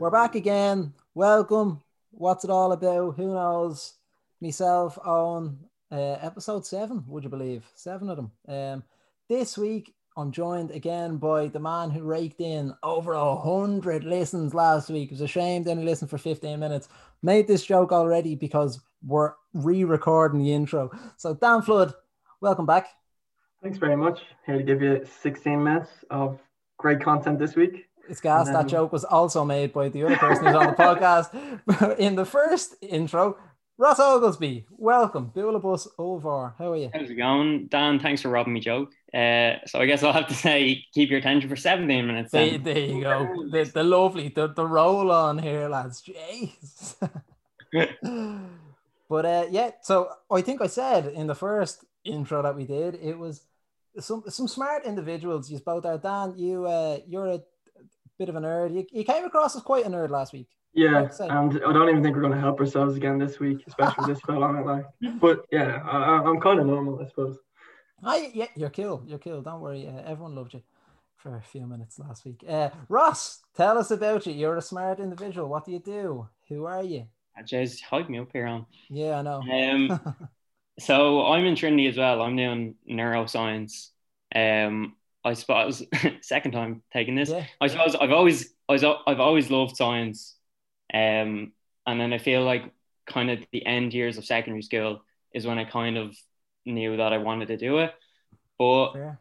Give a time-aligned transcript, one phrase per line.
[0.00, 0.94] We're back again.
[1.14, 1.82] Welcome.
[2.10, 3.16] What's it all about?
[3.16, 3.92] Who knows?
[4.40, 5.58] Myself on
[5.92, 7.66] uh, episode seven, would you believe?
[7.74, 8.32] Seven of them.
[8.48, 8.84] Um,
[9.28, 14.54] this week, I'm joined again by the man who raked in over a hundred listens
[14.54, 15.10] last week.
[15.10, 16.88] It was a shame they only listened for 15 minutes.
[17.22, 20.90] Made this joke already because we're re-recording the intro.
[21.18, 21.92] So Dan Flood,
[22.40, 22.88] welcome back.
[23.62, 24.20] Thanks very much.
[24.46, 26.40] Here to give you 16 minutes of
[26.78, 27.89] great content this week.
[28.10, 28.46] It's gas.
[28.46, 28.54] Then...
[28.54, 31.98] That joke was also made by the other person who's on the podcast.
[31.98, 33.38] In the first intro,
[33.78, 35.30] Ross Oglesby, welcome.
[35.34, 36.52] Bulabus over.
[36.58, 36.90] How are you?
[36.92, 37.68] How's it going?
[37.68, 38.90] Dan, thanks for robbing me joke.
[39.14, 42.32] Uh, so I guess I'll have to say keep your attention for 17 minutes.
[42.32, 43.48] There, there, you go.
[43.50, 46.02] The, the lovely, the, the roll on here, lads.
[46.02, 46.96] Jeez.
[49.08, 52.96] but uh, yeah, so I think I said in the first intro that we did,
[52.96, 53.44] it was
[53.98, 55.50] some some smart individuals.
[55.50, 55.98] You both are.
[55.98, 57.40] Dan, you uh, you're a
[58.20, 58.74] bit of a nerd.
[58.74, 60.48] You, you came across as quite a nerd last week.
[60.74, 64.12] Yeah, and I don't even think we're going to help ourselves again this week, especially
[64.12, 64.66] this fell on it.
[64.66, 64.84] Like,
[65.18, 67.38] but yeah, I, am kind of normal, I suppose.
[68.04, 69.02] I yeah, you're cool.
[69.06, 69.40] You're cool.
[69.40, 69.88] Don't worry.
[69.88, 70.62] Uh, everyone loved you
[71.16, 72.44] for a few minutes last week.
[72.46, 74.34] Uh, Ross, tell us about you.
[74.34, 75.48] You're a smart individual.
[75.48, 76.28] What do you do?
[76.48, 77.06] Who are you?
[77.36, 78.66] Uh, Jez, hype me up here on.
[78.90, 79.42] Yeah, I know.
[79.42, 80.14] Um,
[80.78, 82.20] so I'm in Trinity as well.
[82.20, 83.88] I'm doing neuroscience.
[84.32, 85.82] Um, I suppose
[86.22, 87.30] second time taking this.
[87.30, 87.44] Yeah.
[87.60, 90.36] I suppose I've always I was, I've always loved science,
[90.94, 91.52] um,
[91.86, 92.72] and then I feel like
[93.06, 95.02] kind of the end years of secondary school
[95.34, 96.16] is when I kind of
[96.64, 97.92] knew that I wanted to do it.
[98.58, 99.14] But yeah.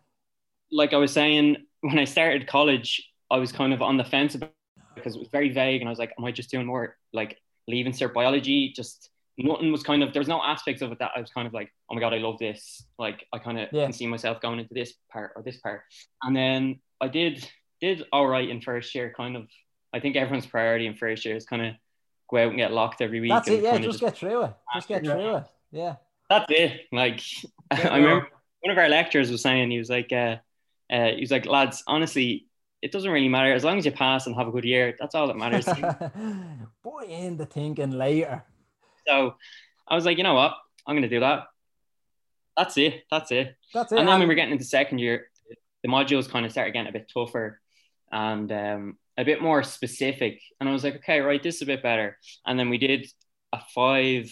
[0.72, 4.36] like I was saying, when I started college, I was kind of on the fence
[4.36, 4.54] about
[4.96, 7.38] because it was very vague, and I was like, am I just doing more like
[7.68, 8.74] leaving cert biology?
[8.76, 9.10] Just
[9.44, 11.54] nothing was kind of there was no aspects of it that I was kind of
[11.54, 12.84] like, oh my god, I love this.
[12.98, 13.84] Like I kind of yeah.
[13.84, 15.82] can see myself going into this part or this part.
[16.24, 17.48] And then I did
[17.82, 19.14] did all right in first year.
[19.16, 19.48] Kind of,
[19.94, 21.76] I think everyone's priority in first year is kind of
[22.30, 23.32] go out and get locked every week.
[23.32, 23.64] That's it.
[23.64, 24.54] Yeah, just, just, get through it.
[24.76, 25.44] Just get through it.
[25.72, 25.96] Yeah.
[26.30, 26.82] That's it.
[26.92, 27.22] Like
[27.72, 28.28] I remember
[28.62, 30.38] one of our lecturers was saying he was like, uh,
[30.92, 32.48] uh, he was like, lads, honestly,
[32.82, 34.96] it doesn't really matter as long as you pass and have a good year.
[35.00, 35.66] That's all that matters.
[36.84, 38.44] Boy, in the thinking later.
[39.10, 39.36] So
[39.88, 40.54] I was like, you know what?
[40.86, 41.46] I'm going to do that.
[42.56, 43.04] That's it.
[43.10, 43.56] That's it.
[43.74, 43.98] That's it.
[43.98, 45.28] And then when we were getting into second year,
[45.82, 47.60] the modules kind of started getting a bit tougher
[48.12, 50.42] and um, a bit more specific.
[50.60, 52.18] And I was like, okay, right, this is a bit better.
[52.46, 53.08] And then we did
[53.54, 54.32] a five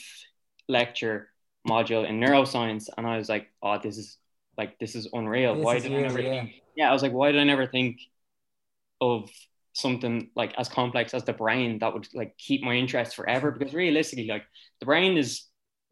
[0.67, 1.29] lecture
[1.67, 2.89] module in neuroscience.
[2.95, 4.17] And I was like, oh, this is
[4.57, 5.55] like, this is unreal.
[5.55, 6.29] This why is did I never yeah.
[6.29, 6.53] think?
[6.75, 7.99] Yeah, I was like, why did I never think
[9.01, 9.29] of
[9.77, 13.51] something like as complex as the brain that would like keep my interest forever.
[13.51, 14.43] Because realistically like
[14.79, 15.43] the brain is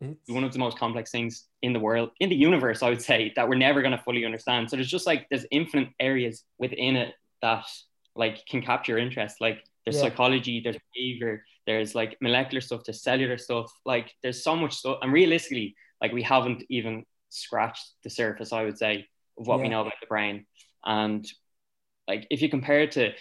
[0.02, 0.30] it's...
[0.30, 3.32] one of the most complex things in the world in the universe i would say
[3.36, 4.70] that we're never going to fully understand.
[4.70, 7.66] So there's just like there's infinite areas within it that
[8.16, 9.40] like can capture interest.
[9.40, 10.04] Like there's yeah.
[10.04, 13.72] psychology there's behavior there's like molecular stuff there's cellular stuff.
[13.86, 14.98] Like there's so much stuff.
[15.04, 19.06] And realistically like we haven't even scratched the surface i would say
[19.38, 19.64] of what yeah.
[19.64, 20.46] we know about the brain.
[20.84, 21.24] And
[22.08, 23.12] like if you compare it to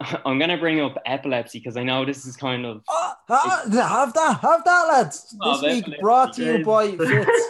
[0.24, 4.38] I'm gonna bring up epilepsy because I know this is kind of oh, have that,
[4.40, 5.36] have that, lads.
[5.40, 7.48] Oh, this week brought to you by Fitz.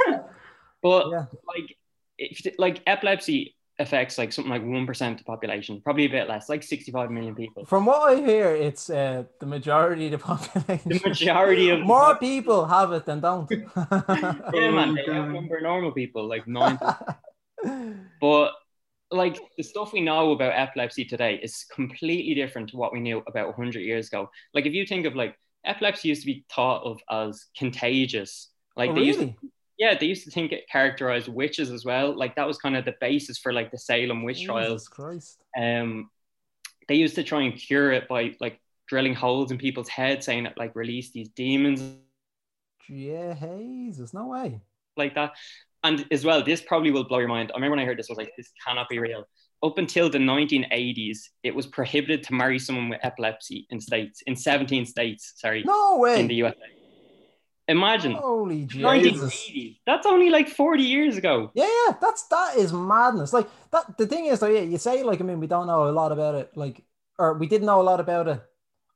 [0.83, 1.27] but yeah.
[1.47, 1.77] like,
[2.19, 6.29] if, like epilepsy affects like something like one percent of the population, probably a bit
[6.29, 7.65] less, like 65 million people.
[7.67, 10.91] From what I hear, it's uh, the majority of the population.
[10.91, 13.49] The majority of more people have it than don't.
[13.51, 16.79] yeah, man, they outnumber normal people like nine.
[18.21, 18.53] but
[19.11, 23.23] like the stuff we know about epilepsy today is completely different to what we knew
[23.27, 24.31] about 100 years ago.
[24.55, 28.49] Like if you think of like epilepsy used to be thought of as contagious.
[28.77, 29.09] Like oh, they really?
[29.09, 29.35] used to,
[29.79, 32.17] yeah, they used to think it characterized witches as well.
[32.17, 34.89] Like that was kind of the basis for like the Salem witch Jesus trials.
[34.89, 35.43] Christ.
[35.59, 36.11] Um,
[36.89, 40.47] they used to try and cure it by like drilling holes in people's heads, saying
[40.47, 41.83] it like release these demons.
[42.89, 44.61] Yeah, there's no way.
[44.97, 45.33] Like that
[45.85, 47.51] and as well, this probably will blow your mind.
[47.53, 49.25] I remember when I heard this, I was like, this cannot be real.
[49.63, 54.35] Up until the 1980s, it was prohibited to marry someone with epilepsy in states, in
[54.37, 55.63] 17 states, sorry.
[55.65, 56.21] No way.
[56.21, 56.57] In the USA.
[57.69, 58.13] Imagine.
[58.13, 59.49] Holy Jesus.
[59.87, 61.53] That's only like 40 years ago.
[61.55, 63.33] Yeah, yeah, that's that is madness.
[63.33, 65.89] Like that the thing is though, yeah, you say like I mean we don't know
[65.89, 66.83] a lot about it, like
[67.17, 68.43] or we didn't know a lot about it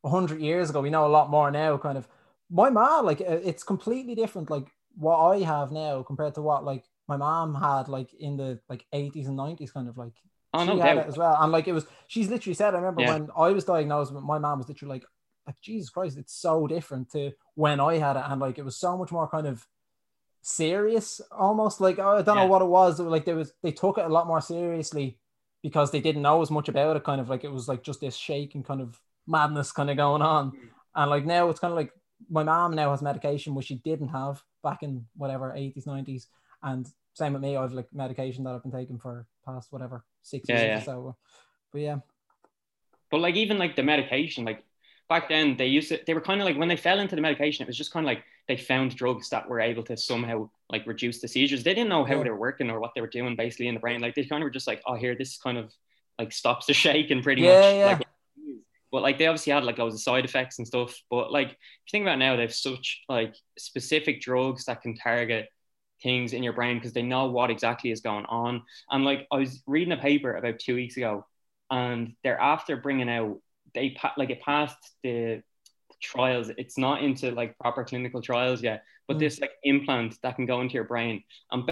[0.04, 0.80] hundred years ago.
[0.80, 2.08] We know a lot more now, kind of.
[2.50, 4.50] My mom, like uh, it's completely different.
[4.50, 4.66] Like
[4.96, 8.86] what I have now compared to what like my mom had like in the like
[8.94, 10.14] 80s and 90s kind of like
[10.52, 11.06] oh, she no had doubt.
[11.06, 13.12] it as well and like it was she's literally said I remember yeah.
[13.14, 15.04] when I was diagnosed my mom was literally like
[15.46, 18.76] like Jesus Christ it's so different to when I had it and like it was
[18.76, 19.66] so much more kind of
[20.42, 22.44] serious almost like I don't yeah.
[22.44, 25.18] know what it was like there was they took it a lot more seriously
[25.62, 28.00] because they didn't know as much about it kind of like it was like just
[28.00, 30.52] this shake and kind of madness kind of going on.
[30.52, 30.58] Mm.
[30.94, 31.90] And like now it's kind of like
[32.30, 36.28] my mom now has medication which she didn't have back in whatever 80s, 90s.
[36.64, 40.48] And same with me, I've like medication that I've been taking for past whatever six
[40.48, 40.80] Yeah, years yeah.
[40.80, 41.16] or so.
[41.72, 41.98] But yeah.
[43.10, 44.62] But like even like the medication, like
[45.08, 47.22] back then they used to they were kind of like when they fell into the
[47.22, 50.50] medication, it was just kind of like they found drugs that were able to somehow
[50.70, 51.62] like reduce the seizures.
[51.62, 52.24] They didn't know how Yeah.
[52.24, 54.00] they were working or what they were doing basically in the brain.
[54.00, 55.72] Like they kind of were just like, oh here, this kind of
[56.18, 57.78] like stops the shaking pretty Yeah, much.
[57.78, 57.84] yeah.
[57.84, 58.02] Like,
[58.94, 60.94] but like they obviously had like loads of side effects and stuff.
[61.10, 64.82] But like if you think about it now, they have such like specific drugs that
[64.82, 65.48] can target
[66.00, 68.62] things in your brain because they know what exactly is going on.
[68.90, 71.26] And like I was reading a paper about two weeks ago,
[71.72, 73.40] and they're after bringing out
[73.74, 75.42] they pa- like it passed the
[76.00, 76.52] trials.
[76.56, 79.20] It's not into like proper clinical trials yet, but Mm.
[79.20, 81.68] this like implant that can go into your brain and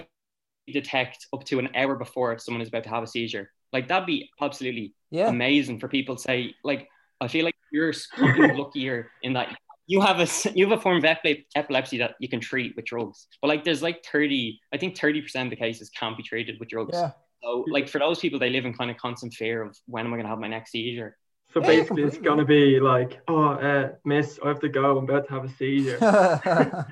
[0.67, 3.53] detect up to an hour before someone is about to have a seizure.
[3.73, 5.29] Like that'd be absolutely Yeah.
[5.29, 6.55] amazing for people to say.
[6.65, 6.89] Like
[7.23, 10.79] I feel like you're kind of luckier in that you have a s- you have
[10.79, 13.27] a form of epilepsy that you can treat with drugs.
[13.41, 16.69] But like there's like 30, I think 30% of the cases can't be treated with
[16.69, 16.91] drugs.
[16.95, 17.13] Yeah.
[17.43, 20.13] So like for those people, they live in kind of constant fear of when am
[20.13, 21.17] I going to have my next seizure?
[21.53, 24.97] So Yeah, basically, it's gonna be like, oh, uh, miss, I have to go.
[24.97, 25.99] I'm about to have a seizure.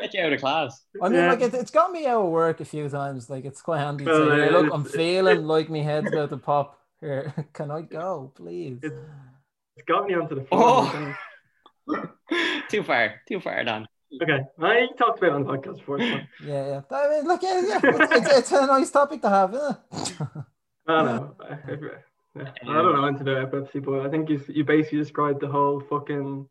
[0.00, 0.80] Get you out of class.
[1.02, 1.28] I mean, Yeah.
[1.28, 3.28] like it, it's got me out of work a few times.
[3.30, 6.10] Like it's quite handy to Well, say, uh, "Here, look, I'm feeling like my head's
[6.10, 6.79] about to pop.
[7.00, 8.78] Here, can I go, please?
[8.82, 9.00] It's-
[9.76, 10.84] It's got me onto the Oh.
[10.86, 11.16] phone.
[12.68, 13.86] too far, too far, Dan.
[14.22, 16.00] Okay, I talked about it on the podcast before.
[16.00, 16.26] It's.
[16.44, 16.80] Yeah, yeah.
[16.90, 17.80] I mean, look, yeah, yeah.
[17.82, 20.16] It's, it's, it's a nice topic to have, isn't it?
[20.88, 21.36] I don't know.
[21.40, 25.40] I, I, I don't know anything about epilepsy, but I think you you basically described
[25.40, 26.48] the whole fucking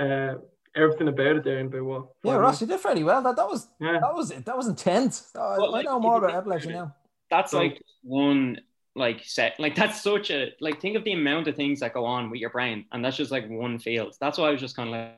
[0.00, 0.34] uh
[0.74, 2.06] everything about it there in about what?
[2.24, 3.22] yeah, Ross, you did fairly well.
[3.22, 3.68] That that was?
[3.80, 3.98] Yeah.
[4.00, 4.44] that was it.
[4.44, 5.20] That was intense.
[5.32, 6.94] That- Well, I know more about epilepsy now.
[7.30, 8.58] That's So- like one
[8.94, 12.04] like set like that's such a like think of the amount of things that go
[12.04, 14.76] on with your brain and that's just like one field that's why i was just
[14.76, 15.14] kind of like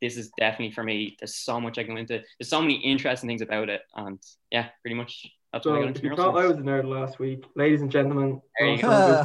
[0.00, 2.76] this is definitely for me there's so much i can go into there's so many
[2.76, 4.18] interesting things about it and
[4.50, 7.18] yeah pretty much that's what i got into you thought I was a nerd last
[7.18, 9.24] week, ladies and gentlemen, There you go.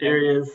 [0.00, 0.50] Here he is.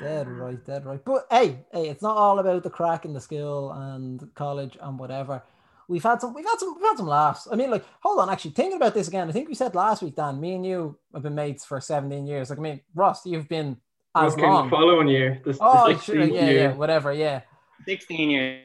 [0.00, 1.04] dead right, dead right.
[1.04, 4.98] But hey, hey, it's not all about the crack and the skill and college and
[4.98, 5.42] whatever.
[5.88, 7.48] We've had some, we've had some, we've had some laughs.
[7.50, 9.28] I mean, like, hold on, actually, thinking about this again.
[9.28, 10.38] I think we said last week, Dan.
[10.38, 12.50] Me and you have been mates for seventeen years.
[12.50, 13.78] Like, I mean, Ross, you've been
[14.14, 14.70] as Fucking long.
[14.70, 15.40] following year.
[15.44, 16.52] This, Oh, the sure, yeah, year.
[16.70, 17.40] yeah, whatever, yeah.
[17.86, 18.62] 16 years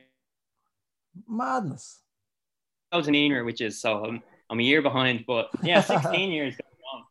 [1.27, 1.99] Madness.
[2.91, 6.31] I was an eaner which is so I'm, I'm a year behind but yeah 16
[6.31, 6.55] years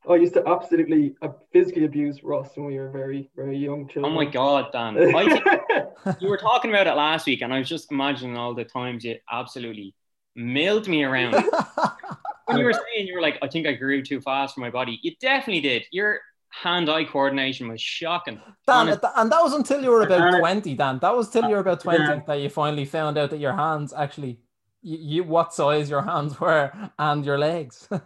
[0.08, 4.12] I used to absolutely uh, physically abuse Ross when we were very, very young children.
[4.12, 5.24] oh my god dan I
[6.04, 8.64] think you were talking about it last week and i was just imagining all the
[8.64, 9.94] times you absolutely
[10.34, 11.32] milled me around
[12.46, 14.70] when you were saying you were like, I think I grew too fast for my
[14.70, 14.98] body.
[15.02, 15.84] You definitely did.
[15.90, 16.20] Your
[16.50, 18.36] hand-eye coordination was shocking.
[18.66, 20.98] Dan, Honest- and that was until you were about 20, Dan.
[21.00, 22.20] That was till you were about 20 Yeah.
[22.26, 24.38] that you finally found out that your hands actually,
[24.82, 27.88] you, you what size your hands were and your legs.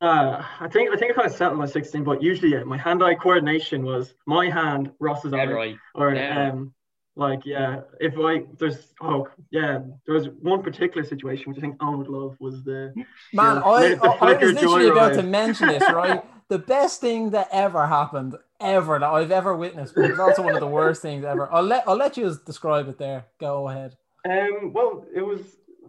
[0.00, 2.76] Uh, I think I think I kind of settled my 16, but usually yeah, my
[2.76, 5.76] hand-eye coordination was my hand, Ross's Dead eye, right.
[5.94, 6.50] or Yeah.
[6.50, 6.74] um,
[7.14, 11.76] like yeah, if I there's oh yeah, there was one particular situation which I think
[11.80, 12.92] Owen would love was the
[13.32, 15.16] Man, Yeah, I, the- the I, I was literally about joyride.
[15.16, 16.24] to mention this, right?
[16.48, 20.54] the best thing that ever happened, ever, that I've ever witnessed, but it's also one
[20.54, 21.52] of the worst things ever.
[21.52, 23.26] I'll let, I'll let you describe it there.
[23.38, 23.96] Go ahead.
[24.28, 25.40] um well it was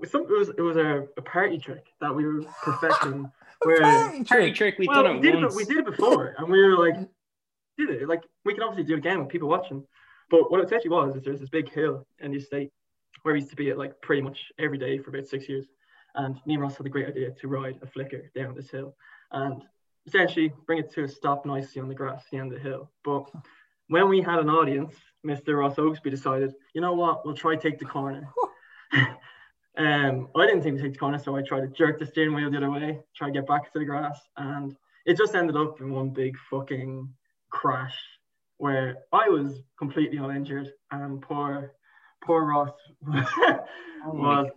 [0.10, 3.32] some it was it was a, a party trick that we were perfecting
[3.64, 4.56] where Party Party trick.
[4.56, 6.78] trick, we've well, done we it did, it, we did it before, and we were
[6.78, 6.96] like,
[7.78, 8.10] did it?
[8.10, 9.84] Like, we can obviously do it again with people watching.
[10.34, 12.72] But what it actually was is there's this big hill in the state
[13.22, 15.68] where we used to be at like pretty much every day for about six years.
[16.16, 18.96] And me and Ross had the great idea to ride a flicker down this hill
[19.32, 19.62] and
[20.08, 22.68] essentially bring it to a stop nicely on the grass at the end of the
[22.68, 22.90] hill.
[23.04, 23.30] But
[23.90, 25.60] when we had an audience, Mr.
[25.60, 28.28] Ross Oaksby decided, you know what, we'll try take the corner.
[29.78, 32.34] um, I didn't think to take the corner, so I tried to jerk the steering
[32.34, 34.76] wheel the other way, try to get back to the grass, and
[35.06, 37.08] it just ended up in one big fucking
[37.52, 37.94] crash
[38.64, 41.74] where I was completely uninjured and poor,
[42.26, 42.70] poor Ross
[43.08, 43.60] Oh
[44.06, 44.46] was.
[44.48, 44.52] God.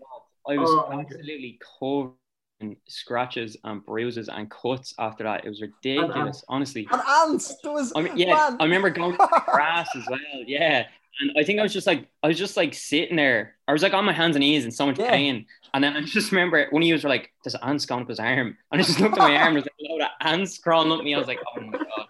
[0.49, 2.13] I was Oh, absolutely covered
[2.61, 5.45] in scratches and bruises and cuts after that.
[5.45, 6.87] It was ridiculous, honestly.
[6.93, 7.57] And ants.
[7.65, 8.57] There was, I mean, yeah, man.
[8.61, 10.21] I remember going to the grass as well.
[10.47, 10.87] Yeah.
[11.21, 13.57] And I think I was just like, I was just like sitting there.
[13.67, 15.11] I was like on my hands and knees in so much Yeah.
[15.11, 15.47] pain.
[15.75, 18.21] And then I just remember one of you was like, there's ants going up his
[18.21, 18.57] arm.
[18.71, 20.93] And I just looked at my arm, and there's like a load of ants crawling
[20.93, 21.15] up me.
[21.15, 22.07] I was like, oh my God.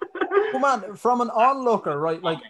[0.59, 2.23] Man, from an onlooker, right?
[2.23, 2.41] Like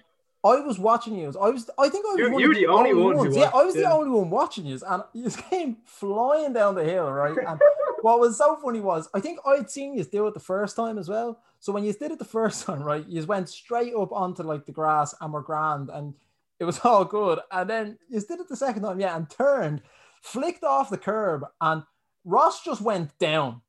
[0.44, 1.32] I was watching you.
[1.40, 1.68] I was.
[1.78, 2.18] I think I was.
[2.18, 3.36] You- one you of were the only one who ones.
[3.36, 6.84] Yeah, I was watched, the only one watching you, and you came flying down the
[6.84, 7.36] hill, right?
[7.36, 7.60] And
[8.02, 10.98] what was so funny was I think I'd seen you do it the first time
[10.98, 11.40] as well.
[11.58, 14.66] So when you did it the first time, right, you went straight up onto like
[14.66, 16.14] the grass and were grand and
[16.60, 17.40] it was all good.
[17.50, 19.82] And then you did it the second time, yeah, and turned,
[20.22, 21.82] flicked off the curb, and
[22.25, 23.62] Ross just went down.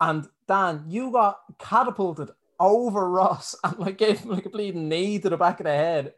[0.00, 2.30] And Dan, you got catapulted
[2.60, 5.72] over Ross and like gave him like a bleeding knee to the back of the
[5.72, 6.14] head.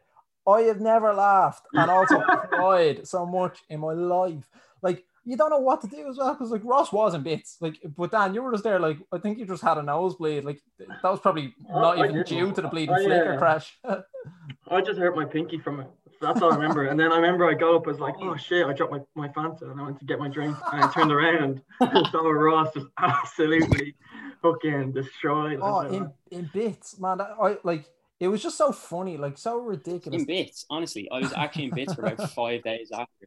[0.47, 4.49] I have never laughed and also cried so much in my life.
[4.81, 7.57] Like you don't know what to do as well because like Ross was in bits.
[7.59, 8.79] Like, but Dan, you were just there.
[8.79, 10.45] Like, I think you just had a nosebleed.
[10.45, 13.77] Like that was probably oh, not even due to the bleeding oh, flicker crash.
[14.69, 15.87] I just hurt my pinky from it.
[16.21, 16.85] That's all I remember.
[16.85, 19.01] And then I remember I got up, I was like, oh shit, I dropped my,
[19.15, 20.55] my Fanta and I went to get my drink.
[20.71, 23.95] And I turned around and saw Ross just absolutely
[24.41, 25.59] fucking destroyed.
[25.61, 27.21] Oh, in, in bits, man.
[27.21, 27.85] I like
[28.19, 30.21] it was just so funny, like so ridiculous.
[30.21, 31.07] In bits, honestly.
[31.11, 33.25] I was actually in bits for about five days after.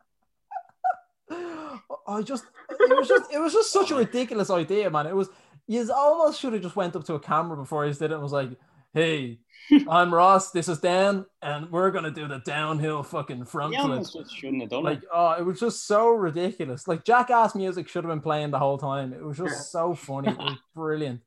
[2.07, 5.07] I just it was just it was just such a ridiculous idea, man.
[5.07, 5.31] It was
[5.69, 8.23] you almost should have just went up to a camera before he did it and
[8.23, 8.51] was like,
[8.93, 9.39] hey,
[9.89, 14.27] I'm Ross, this is Dan, and we're gonna do the downhill fucking front yeah, flip.
[14.35, 15.09] shouldn't have done like, it.
[15.13, 16.89] oh, it was just so ridiculous.
[16.89, 19.13] Like jackass music should have been playing the whole time.
[19.13, 19.61] It was just yeah.
[19.61, 20.31] so funny.
[20.31, 21.21] It was brilliant.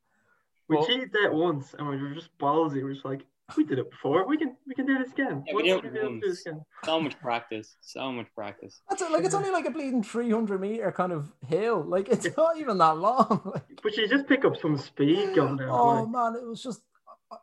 [0.68, 2.74] We but, cheated that once and we were just ballsy.
[2.74, 4.26] We were just like, we did it before.
[4.26, 5.44] We can we can do this again.
[5.46, 6.64] Yeah, we do, do this again.
[6.84, 7.76] So much practice.
[7.80, 8.80] So much practice.
[8.88, 9.10] That's it.
[9.10, 11.82] Like it's only like a bleeding three hundred meter kind of hill.
[11.82, 13.40] Like it's not even that long.
[13.54, 15.68] Like, but you just pick up some speed going down.
[15.70, 16.80] Oh man, it was just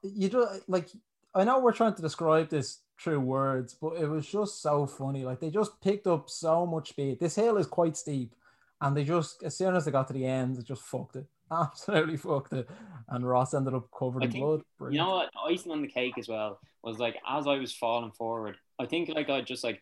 [0.03, 0.89] you just like
[1.33, 5.24] I know we're trying to describe this through words, but it was just so funny.
[5.24, 7.19] Like they just picked up so much speed.
[7.19, 8.36] This hill is quite steep,
[8.81, 11.25] and they just as soon as they got to the end, they just fucked it
[11.51, 12.69] absolutely fucked it.
[13.10, 14.62] And Ross ended up covered I in think, blood.
[14.77, 14.93] Brilliant.
[14.93, 15.29] You know what?
[15.48, 19.10] Icing on the cake as well was like as I was falling forward, I think
[19.10, 19.81] like I just like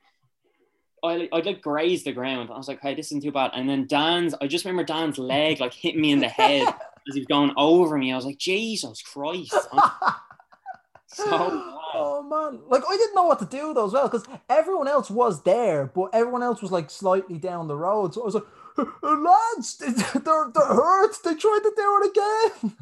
[1.03, 2.49] I I like grazed the ground.
[2.51, 3.51] I was like, hey, this isn't too bad.
[3.53, 6.67] And then Dan's, I just remember Dan's leg like hitting me in the head
[7.09, 8.11] as he was going over me.
[8.11, 9.53] I was like, Jesus Christ.
[11.07, 14.87] so Oh man, like I didn't know what to do though as well because everyone
[14.87, 18.13] else was there, but everyone else was like slightly down the road.
[18.13, 18.43] So I was like,
[19.01, 19.77] lads,
[20.13, 21.15] they're, they're hurt.
[21.23, 22.77] They tried to do it again.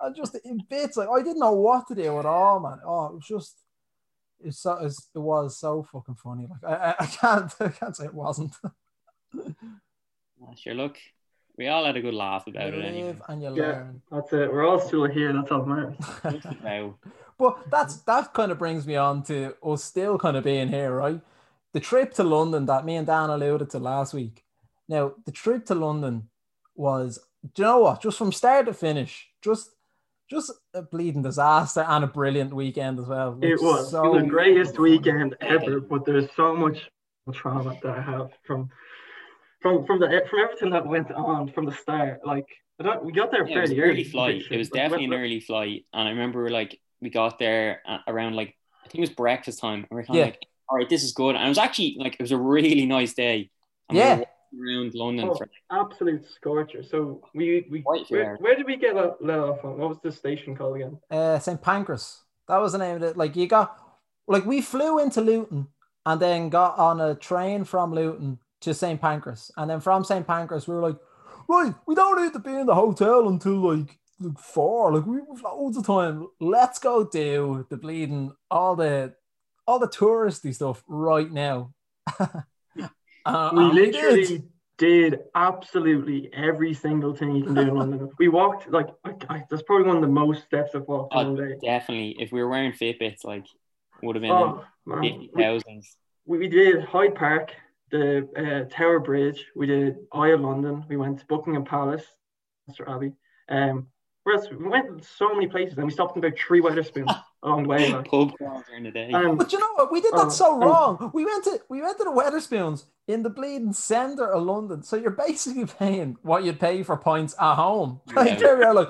[0.00, 2.80] and just in bits, like I didn't know what to do at all, man.
[2.84, 3.58] Oh, it was just,
[4.40, 6.48] it's so, it's, it was so fucking funny.
[6.50, 8.54] Like I, I can't, I can't say it wasn't.
[9.32, 10.98] That's your look,
[11.56, 12.84] we all had a good laugh about you it.
[12.84, 13.16] Anyway.
[13.28, 14.02] And you yeah, learn.
[14.10, 14.52] That's it.
[14.52, 15.32] We're all still here.
[15.32, 16.94] That's all that matters.
[17.38, 20.94] but that's that kind of brings me on to us still kind of being here,
[20.94, 21.20] right?
[21.72, 24.44] The trip to London that me and Dan alluded to last week
[24.88, 26.28] now, the trip to London
[26.74, 27.18] was,
[27.54, 28.02] do you know what?
[28.02, 29.70] Just from start to finish, just
[30.30, 33.38] just a bleeding disaster and a brilliant weekend as well.
[33.42, 34.04] It was, so...
[34.04, 36.90] it was the greatest weekend ever, but there's so much
[37.32, 38.70] trauma that I have from
[39.64, 42.20] from from the from everything that went on from the start.
[42.24, 42.46] Like
[42.78, 44.04] I don't, we got there yeah, fairly early.
[44.04, 44.42] flight.
[44.50, 48.54] It was definitely an early flight, and I remember like we got there around like
[48.84, 51.02] I think it was breakfast time, and we are kind of like, all right, this
[51.02, 51.34] is good.
[51.34, 53.50] And it was actually like it was a really nice day.
[53.88, 54.16] And yeah.
[54.18, 54.24] We
[54.56, 56.84] around London oh, for absolute scorcher.
[56.84, 59.78] So we we where, where, did we get let, let off on?
[59.78, 60.98] What was the station called again?
[61.10, 62.20] Uh, St Pancras.
[62.46, 63.16] That was the name of it.
[63.16, 63.76] Like you got
[64.28, 65.68] like we flew into Luton
[66.06, 70.26] and then got on a train from Luton to St Pancras, and then from St
[70.26, 70.96] Pancras we were like,
[71.48, 74.92] right, we don't need to be in the hotel until like like four.
[74.92, 76.26] Like we have loads of time.
[76.40, 79.14] Let's go do the bleeding all the
[79.66, 81.72] all the touristy stuff right now.
[83.26, 84.50] Uh, we literally did.
[84.76, 85.20] did.
[85.34, 88.10] absolutely every single thing you can do in London.
[88.18, 91.34] we walked like I, I, that's probably one of the most steps I've walked oh,
[91.34, 91.54] day.
[91.62, 93.46] Definitely, if we were wearing Fitbits, like
[94.02, 94.62] would have been oh,
[95.00, 95.96] fifty thousands.
[96.26, 97.52] We, we did Hyde Park,
[97.90, 99.46] the uh, Tower Bridge.
[99.54, 100.84] We did Eye of London.
[100.88, 102.04] We went to Buckingham Palace,
[102.70, 102.88] Mr.
[102.88, 103.12] Abbey.
[103.48, 103.88] Um,
[104.24, 107.14] we went to so many places and we stopped in about three Wetherspoons.
[107.44, 107.92] along the way.
[107.92, 108.08] Like.
[108.08, 109.12] Pub during the day.
[109.12, 109.92] Um, but you know what?
[109.92, 111.10] We did that uh, so wrong.
[111.14, 114.82] we went to we went to the Wetherspoons in the bleeding centre of London.
[114.82, 118.00] So you're basically paying what you'd pay for points at home.
[118.14, 118.48] Like yeah.
[118.48, 118.88] are like,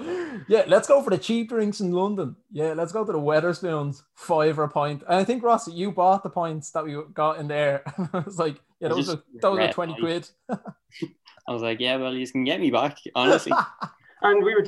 [0.48, 2.36] yeah, let's go for the cheap drinks in London.
[2.52, 5.02] Yeah, let's go to the Wetherspoons, five a point.
[5.08, 7.82] And I think Ross, you bought the points that we got in there.
[8.12, 10.28] I was like, yeah, those are those are twenty quid.
[10.50, 13.52] I was like, yeah, well, you can get me back, honestly.
[14.22, 14.66] and we were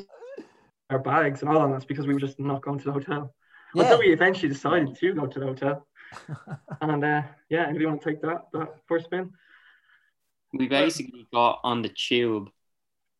[0.89, 3.33] our bags and all on us because we were just not going to the hotel
[3.75, 3.83] yeah.
[3.83, 5.87] until we eventually decided to go to the hotel.
[6.81, 9.31] and uh, yeah, anybody want to take that that first spin?
[10.53, 12.49] We basically got on the tube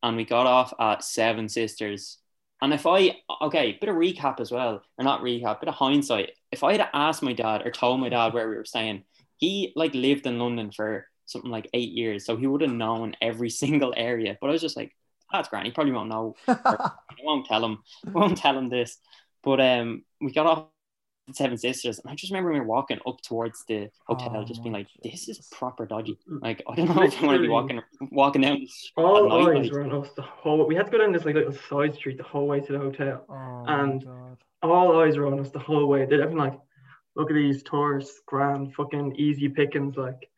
[0.02, 2.18] and we got off at Seven Sisters.
[2.60, 6.32] And if I okay, bit of recap as well, or not recap, bit of hindsight.
[6.50, 9.04] If I had asked my dad or told my dad where we were staying,
[9.36, 13.14] he like lived in London for something like eight years, so he would have known
[13.20, 14.36] every single area.
[14.40, 14.94] But I was just like,
[15.32, 15.66] that's grand.
[15.66, 16.34] He probably won't know.
[16.48, 16.90] I
[17.22, 17.78] won't tell him.
[18.06, 18.98] I won't tell him this.
[19.42, 20.66] But um, we got off
[21.26, 24.44] the Seven Sisters, and I just remember we were walking up towards the hotel, Oh
[24.44, 27.42] just being like, "This is proper dodgy." Like, I don't know if I want to
[27.42, 27.80] be walking
[28.10, 28.66] walking down
[28.96, 30.66] All eyes were on us the whole.
[30.66, 32.78] We had to go down this like little side street the whole way to the
[32.78, 33.24] hotel.
[33.28, 34.04] Oh And-
[34.62, 36.04] All eyes were on us the whole way.
[36.04, 36.58] They'd been like,
[37.14, 40.28] look at these tourists, grand, fucking easy pickings, like.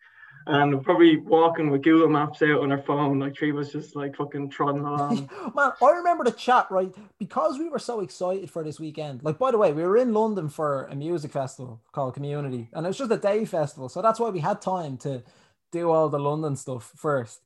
[0.46, 4.16] And probably walking with Google Maps out on our phone, like three was just like
[4.16, 5.28] fucking trotting along.
[5.54, 6.94] Man, I remember the chat, right?
[7.18, 9.22] Because we were so excited for this weekend.
[9.22, 12.86] Like, by the way, we were in London for a music festival called Community, and
[12.86, 13.88] it was just a day festival.
[13.88, 15.22] So that's why we had time to
[15.72, 17.40] do all the London stuff first.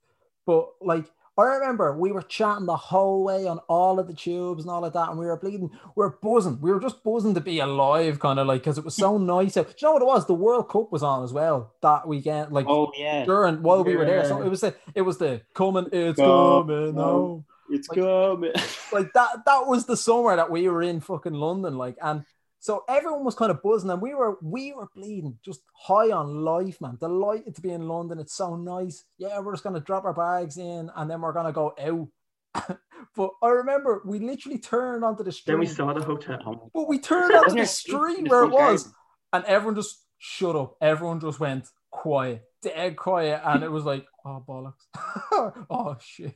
[0.46, 4.62] But like, I remember we were chatting the whole way on all of the tubes
[4.62, 5.68] and all of that, and we were bleeding.
[5.96, 6.60] We were buzzing.
[6.60, 9.56] We were just buzzing to be alive, kind of like, because it was so nice.
[9.56, 9.66] out.
[9.66, 10.26] Do you know what it was?
[10.26, 12.52] The World Cup was on as well that weekend.
[12.52, 14.24] Like, Oh yeah, during while we were there.
[14.26, 18.52] So it was the it was the coming, it's coming No, home it's Like- coming.
[18.92, 22.24] like that that was the summer that we were in fucking London like and
[22.64, 26.35] so everyone was kind of buzzing and we were we were bleeding just high on
[26.35, 26.97] life man.
[26.99, 28.18] Delighted to be in London.
[28.18, 29.04] It's so nice.
[29.18, 32.78] Yeah we're just gonna drop our bags in and then we're gonna go out.
[33.16, 36.71] But I remember we literally turned onto the street then we saw the hotel.
[36.73, 38.90] But we turned onto the street where it was
[39.35, 40.76] and everyone just shut up.
[40.80, 43.42] Everyone just went quiet dead quiet.
[43.44, 44.87] And it was like oh bollocks.
[45.68, 46.33] Oh shit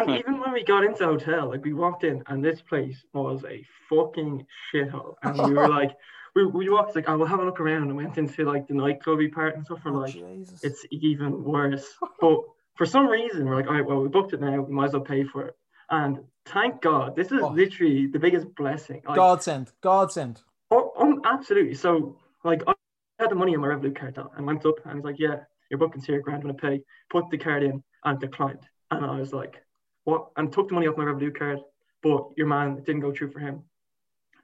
[0.00, 3.04] And even when we got into the hotel, like we walked in and this place
[3.12, 5.14] was a fucking shithole.
[5.22, 5.92] And we were like,
[6.34, 8.74] we, we walked like, oh, we'll have a look around and went into like the
[8.74, 9.80] nightclubby part and stuff.
[9.84, 10.60] We're Oh, like, Jesus.
[10.62, 11.86] it's even worse.
[12.20, 12.40] But
[12.76, 14.60] for some reason, we're like, all right, well, we booked it now.
[14.60, 15.56] We might as well pay for it.
[15.90, 17.48] And thank God, this is Oh.
[17.48, 19.02] literally the biggest blessing.
[19.06, 21.74] Like, godsend godsend Oh, um, absolutely.
[21.74, 22.74] So, like, I
[23.20, 25.78] had the money on my Revolut card and went up and was like, "Yeah, your
[25.78, 29.32] booking's here, grand, I'm gonna pay." Put the card in and declined, and I was
[29.32, 29.62] like,
[30.04, 31.60] "What?" And took the money off my Revolut card,
[32.02, 33.62] but your man didn't go through for him,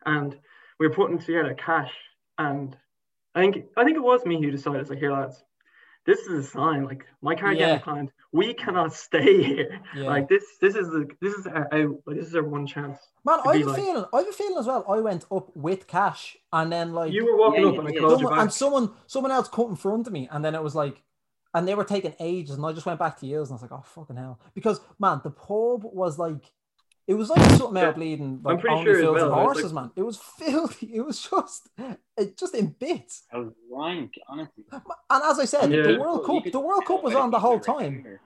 [0.06, 0.38] and
[0.78, 1.92] we were putting together cash,
[2.38, 2.76] and
[3.34, 5.44] I think I think it was me who decided, like, "Here, lads,
[6.06, 6.84] this is a sign.
[6.84, 7.60] Like, my card Yeah.
[7.66, 8.12] getting declined.
[8.32, 9.80] We cannot stay here.
[9.94, 10.04] Yeah.
[10.04, 11.96] Like, this, this is the, this is our out.
[12.06, 14.04] Like, this is our one chance." Man, I be have a like- feeling.
[14.14, 14.84] I have a feeling as well.
[14.88, 17.90] I went up with cash, and then like You were walking Yeah, up, and I
[17.92, 18.42] yeah, called you someone, back.
[18.42, 21.02] and someone, someone else cut in front of me, and then it was like,
[21.54, 23.70] and they were taking ages, and I just went back to yours, and I was
[23.70, 26.52] like, oh fucking hell, because man, the pub was like,
[27.06, 27.88] it was like something Yeah.
[27.88, 29.90] out bleeding, like pretty only sure as filled well, it was horses, man.
[29.96, 30.90] It was filthy.
[30.94, 31.68] It was just,
[32.16, 33.24] it just in bits.
[33.32, 34.64] I was rank, honestly.
[34.72, 35.82] And as I said, Yeah.
[35.82, 38.02] the World You Cup, the World Cup was on the whole time.
[38.04, 38.20] there.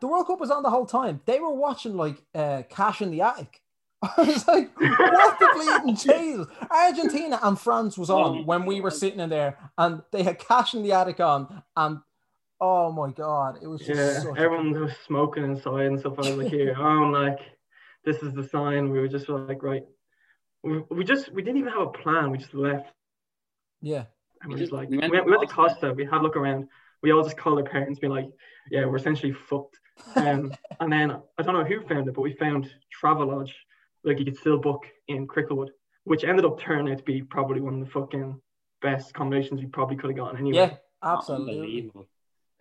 [0.00, 1.22] The World Cup was on the whole time.
[1.24, 3.62] They were watching like uh, Cash in the Attic.
[4.02, 6.46] I was like, what the bleeding Jesus?
[6.70, 10.38] Argentina and France was Oh on when we were sitting in there, and they had
[10.38, 12.00] Cash in the Attic on, and
[12.60, 16.14] oh my god, it was just Yeah, such a- everyone was smoking inside and stuff.
[16.18, 17.38] I was like, here, I'm like,
[18.04, 18.90] this is the sign.
[18.90, 19.82] We were just like, right.
[20.62, 22.30] We, we just, we didn't even have a plan.
[22.30, 22.86] We just left.
[23.80, 24.04] yeah.
[24.42, 25.74] And We we're just just- like, we we went went, to we went to Costa.
[25.80, 25.94] Costa.
[25.94, 26.68] We had a look around.
[27.02, 28.28] We all just called our parents, being like,
[28.70, 29.78] yeah, we're essentially fucked.
[30.16, 33.52] Um, and then I don't know who found it, but we found Travelodge.
[34.04, 35.68] Like you could still book in Cricklewood,
[36.04, 38.40] which ended up turning out to be probably one of the fucking
[38.82, 40.56] best combinations we probably could have gotten anyway.
[40.58, 41.54] Yeah, absolutely.
[41.54, 42.06] Unbelievable.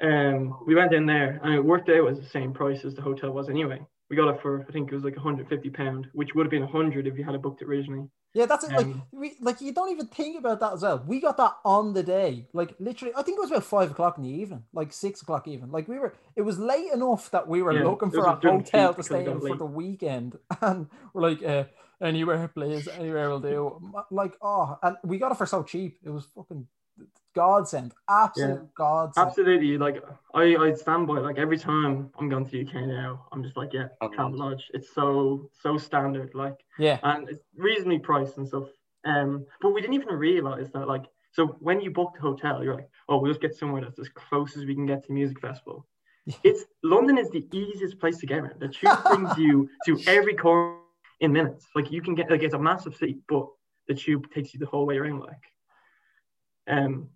[0.02, 3.02] Um, we went in there and it worked out as the same price as the
[3.02, 3.86] hotel was anyway.
[4.10, 6.64] We got it for I think it was like 150 pound, which would have been
[6.64, 8.08] 100 if you had it booked it originally.
[8.34, 8.76] Yeah, that's it.
[8.76, 11.02] Like, Um, we, like you don't even think about that as well.
[11.08, 13.14] We got that on the day, like literally.
[13.16, 15.72] I think it was about five o'clock in the evening, like six o'clock even.
[15.72, 18.36] Like we were, it was late enough that we were Yeah, looking for was a
[18.36, 21.64] hotel to stay in for the weekend, and we're like, uh,
[22.02, 23.82] anywhere, please, anywhere will do.
[24.12, 26.00] Like, oh, and we got it for so cheap.
[26.04, 26.68] It was fucking
[27.36, 29.28] godsend, absolute godsend.
[29.28, 33.28] Absolutely, like I I stand by like every time I'm going to the UK now,
[33.32, 34.64] I'm just like yeah, Oh, Travelodge.
[34.74, 38.70] It's so so standard, like Yeah, and it's reasonably priced and stuff.
[39.06, 42.76] Um, but we didn't even realize that like so when you book the hotel, you're
[42.76, 45.14] like, oh, we'll just get somewhere that's as close as we can get to the
[45.14, 45.86] music festival.
[46.44, 48.60] It's London is the easiest place to get around.
[48.60, 50.78] The tube brings you to every corner
[51.20, 51.68] in minutes.
[51.76, 53.48] Like you can get like it's a massive city, but
[53.88, 55.20] the tube takes you the whole way around.
[55.20, 55.44] Like,
[56.68, 57.10] um,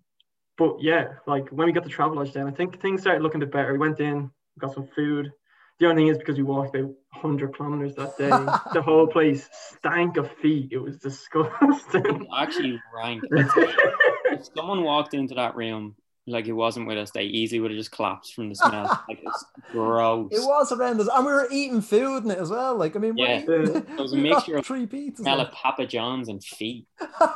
[0.60, 3.46] but yeah, like when we got the Travelodge then, I think things started looking a
[3.46, 3.72] bit better.
[3.72, 5.32] We went in, got some food.
[5.78, 8.28] The only thing is because we walked about 100 kilometers that day,
[8.74, 10.68] the whole place stank of feet.
[10.70, 12.26] It was disgusting.
[12.38, 13.22] Actually, rank.
[13.30, 15.96] if someone walked into that room
[16.26, 19.02] like it wasn't with us, they easily would have just collapsed from the smell.
[19.08, 20.28] like it's gross.
[20.30, 22.76] it was horrendous, and we were eating food in it as well.
[22.76, 23.42] Like, I mean, Yeah.
[23.48, 25.20] we're eating, It was a mixture of three pizzas.
[25.20, 26.86] smell of Papa John's and feet.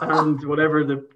[0.02, 1.08] and whatever the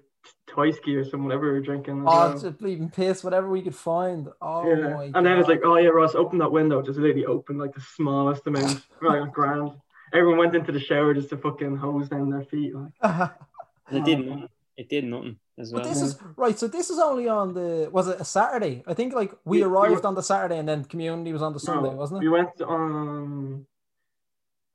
[0.53, 2.01] Toysky or some whatever we were drinking.
[2.01, 2.39] Oh, well.
[2.39, 4.27] just bleeding piss, whatever we could find.
[4.41, 4.89] Oh yeah.
[4.95, 6.81] my And then it's like, oh yeah, Ross, open that window.
[6.81, 9.73] Just literally open like the smallest amount, like ground.
[10.13, 12.73] Everyone went into the shower just to fucking hose down their feet.
[12.75, 13.31] Like,
[13.91, 14.49] It did nothing.
[14.77, 15.81] It did nothing as well.
[15.83, 16.57] But this is right.
[16.57, 18.83] So this is only on the was it a Saturday?
[18.87, 21.41] I think like we We- we arrived were- on the Saturday and then community was
[21.41, 22.25] on the Sunday, no, wasn't it?
[22.25, 23.65] We went on.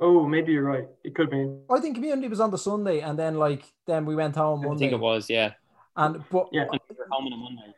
[0.00, 0.88] Oh, maybe you're right.
[1.04, 1.48] It could be.
[1.70, 4.66] I think community was on the Sunday and then like then we went home I
[4.68, 4.80] Monday.
[4.80, 5.52] think it was, yeah.
[5.96, 6.62] And but Yeah.
[6.62, 7.74] And we home on a Monday.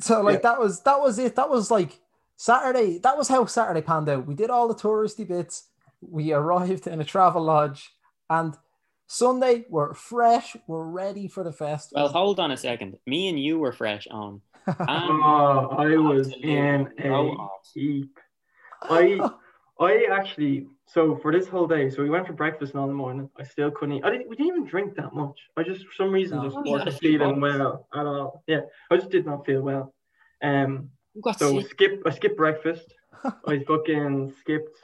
[0.00, 0.50] so like Yeah.
[0.50, 1.36] that was that was it.
[1.36, 2.00] That was like
[2.36, 2.98] Saturday.
[2.98, 4.26] That was how Saturday panned out.
[4.26, 5.68] We did all the touristy bits.
[6.00, 7.88] We arrived in a Travelodge
[8.30, 8.56] and
[9.06, 10.56] Sunday we're fresh.
[10.66, 12.04] We're ready for the festival.
[12.04, 12.96] Well, hold on a second.
[13.06, 14.40] Me and you were fresh on.
[14.66, 17.50] And Oh, I was in a off.
[17.74, 18.18] heap.
[18.82, 19.20] I
[19.78, 22.92] I actually so for this whole day, so we went for breakfast and all the
[22.94, 23.28] morning.
[23.38, 24.04] I still couldn't eat.
[24.04, 25.38] I didn't we didn't even drink that much.
[25.56, 26.44] I just for some reason No.
[26.44, 28.42] just Oh, wasn't had a few feeling well at all.
[28.46, 28.60] Yeah.
[28.90, 29.94] I just did not feel well.
[30.42, 30.90] Um
[31.22, 31.70] got so sick.
[31.70, 32.92] skip I skipped breakfast.
[33.46, 34.76] I fucking skipped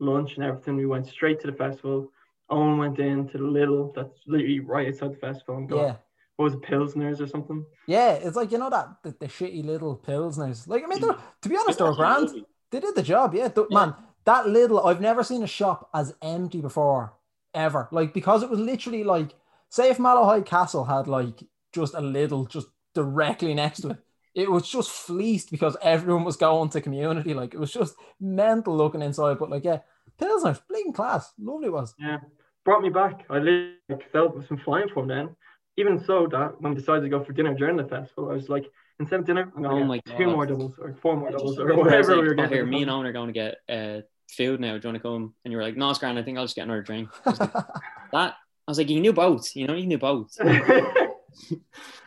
[0.00, 0.76] lunch and everything.
[0.76, 2.10] We went straight to the festival.
[2.48, 5.96] Owen went in to the little that's literally right outside the festival and got yeah.
[6.36, 7.64] what was it, Pilsners or something?
[7.86, 10.66] Yeah, it's like you know that the, the shitty little pilsners.
[10.66, 11.18] Like I mean, Mm.
[11.42, 12.46] to be honest, they were Actually, grand.
[12.70, 13.48] They did the job, yeah.
[13.48, 13.78] Th- Yeah.
[13.78, 13.94] Man,
[14.26, 17.14] that little I've never seen a shop as empty before,
[17.54, 17.88] ever.
[17.92, 19.34] Like because it was literally like,
[19.70, 23.98] say if Malahide Castle had like just a little just directly next to it,
[24.34, 27.34] it was just fleeced because everyone was going to community.
[27.34, 29.38] Like it was just mental looking inside.
[29.38, 29.80] But like yeah,
[30.20, 31.94] Pilsner's bleeding class, lovely it was.
[31.98, 32.18] Yeah,
[32.64, 33.24] brought me back.
[33.30, 35.36] I literally like, felt some flying from then.
[35.78, 38.48] Even so, that when we decided to go for dinner during the festival, I was
[38.48, 38.64] like,
[38.98, 40.32] instead of dinner, I'm Oh gonna my get two God.
[40.32, 42.36] more doubles or four more doubles or remember I was whatever like, we were oh,
[42.36, 42.52] getting.
[42.52, 44.78] here, me and Owen are going to get uh, food now.
[44.78, 45.34] Do you want to come?
[45.44, 46.18] And you were like, no, it's grand.
[46.18, 47.08] I think I'll just get another drink.
[47.24, 47.52] I like,
[48.12, 48.34] that.
[48.68, 49.54] I was like, you knew both.
[49.54, 50.36] You know, you knew both.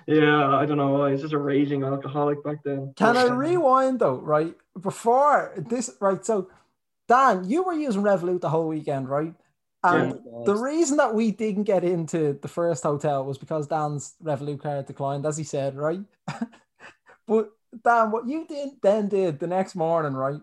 [0.08, 1.12] yeah, I don't know why.
[1.12, 2.94] It's just a raging alcoholic back then.
[2.96, 4.18] Can I rewind though?
[4.18, 6.26] Right before this, right?
[6.26, 6.50] So,
[7.08, 9.34] Dan, you were using Revolut the whole weekend, right?
[9.82, 14.62] And the reason that we didn't get into the first hotel was because Dan's Revolut
[14.62, 16.02] card declined, as he said, right?
[17.28, 17.52] but
[17.84, 20.42] Dan, what you did then did the next morning, right?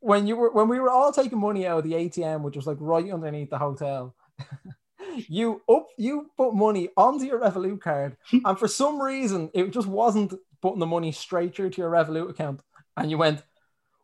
[0.00, 2.66] When you were when we were all taking money out of the ATM, which was
[2.66, 4.14] like right underneath the hotel.
[5.28, 9.86] you up you put money onto your Revolut card, and for some reason it just
[9.86, 12.60] wasn't putting the money straight through to your Revolut account.
[12.96, 13.42] And you went,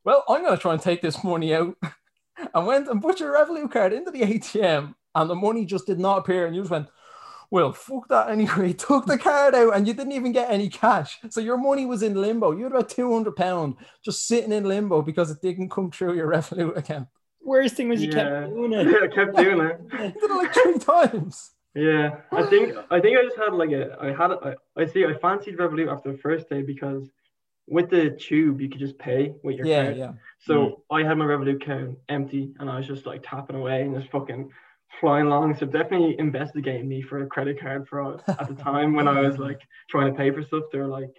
[0.05, 1.77] Well, I'm gonna try and take this money out.
[2.55, 5.99] and went and put your Revolut card into the ATM, and the money just did
[5.99, 6.47] not appear.
[6.47, 6.89] And you just went,
[7.51, 8.73] Well, fuck that anyway.
[8.79, 11.19] Took the card out, and you didn't even get any cash.
[11.31, 12.53] So your money was in limbo.
[12.53, 16.15] You had about two hundred pound just sitting in limbo because it didn't come through
[16.15, 17.09] your Revolut account.
[17.43, 18.41] Worst thing was you Yeah.
[18.41, 19.03] kept doing it.
[19.03, 19.81] I kept doing it.
[19.93, 21.51] You did it like three times.
[21.75, 24.87] Yeah, I think I think I just had like a I had a, I, I
[24.87, 27.09] see I fancied Revolut after the first day because
[27.69, 29.97] with the tube you could just pay with your Yeah, card.
[29.99, 30.13] yeah.
[30.41, 30.75] So mm.
[30.91, 34.11] I had my Revolut account empty and I was just like tapping away and just
[34.11, 34.51] fucking
[35.01, 35.57] flying along.
[35.59, 39.39] So definitely investigating me for a credit card fraud at the time when I was
[39.39, 40.65] like trying to pay for stuff.
[40.73, 41.11] They were like,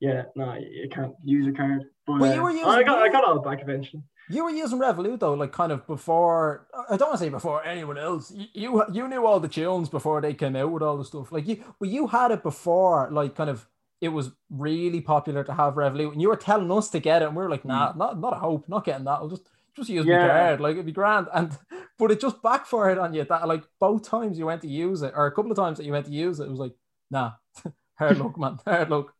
[0.00, 1.82] yeah, no, you can't use a card.
[2.06, 4.02] But Well, you uh, were using- I got I got all back eventually.
[4.30, 6.66] You were using Revolut though, like kind of before.
[6.88, 8.32] I don't want to say before anyone else.
[8.34, 11.30] You, you you knew all the tunes before they came out with all the stuff.
[11.30, 13.10] Like you, well, you had it before.
[13.12, 13.68] Like kind of,
[14.00, 17.26] it was really popular to have Revolut, and you were telling us to get it,
[17.26, 19.18] and we were like, nah, not not a hope, not getting that.
[19.20, 20.60] I'll just just use my card.
[20.60, 21.28] Like it'd be grand.
[21.32, 21.56] And
[21.98, 23.24] but it just backfired on you.
[23.24, 25.84] That like both times you went to use it, or a couple of times that
[25.86, 26.72] you went to use it, it was like,
[27.10, 27.32] nah,
[27.98, 29.12] hard luck, man, hard luck.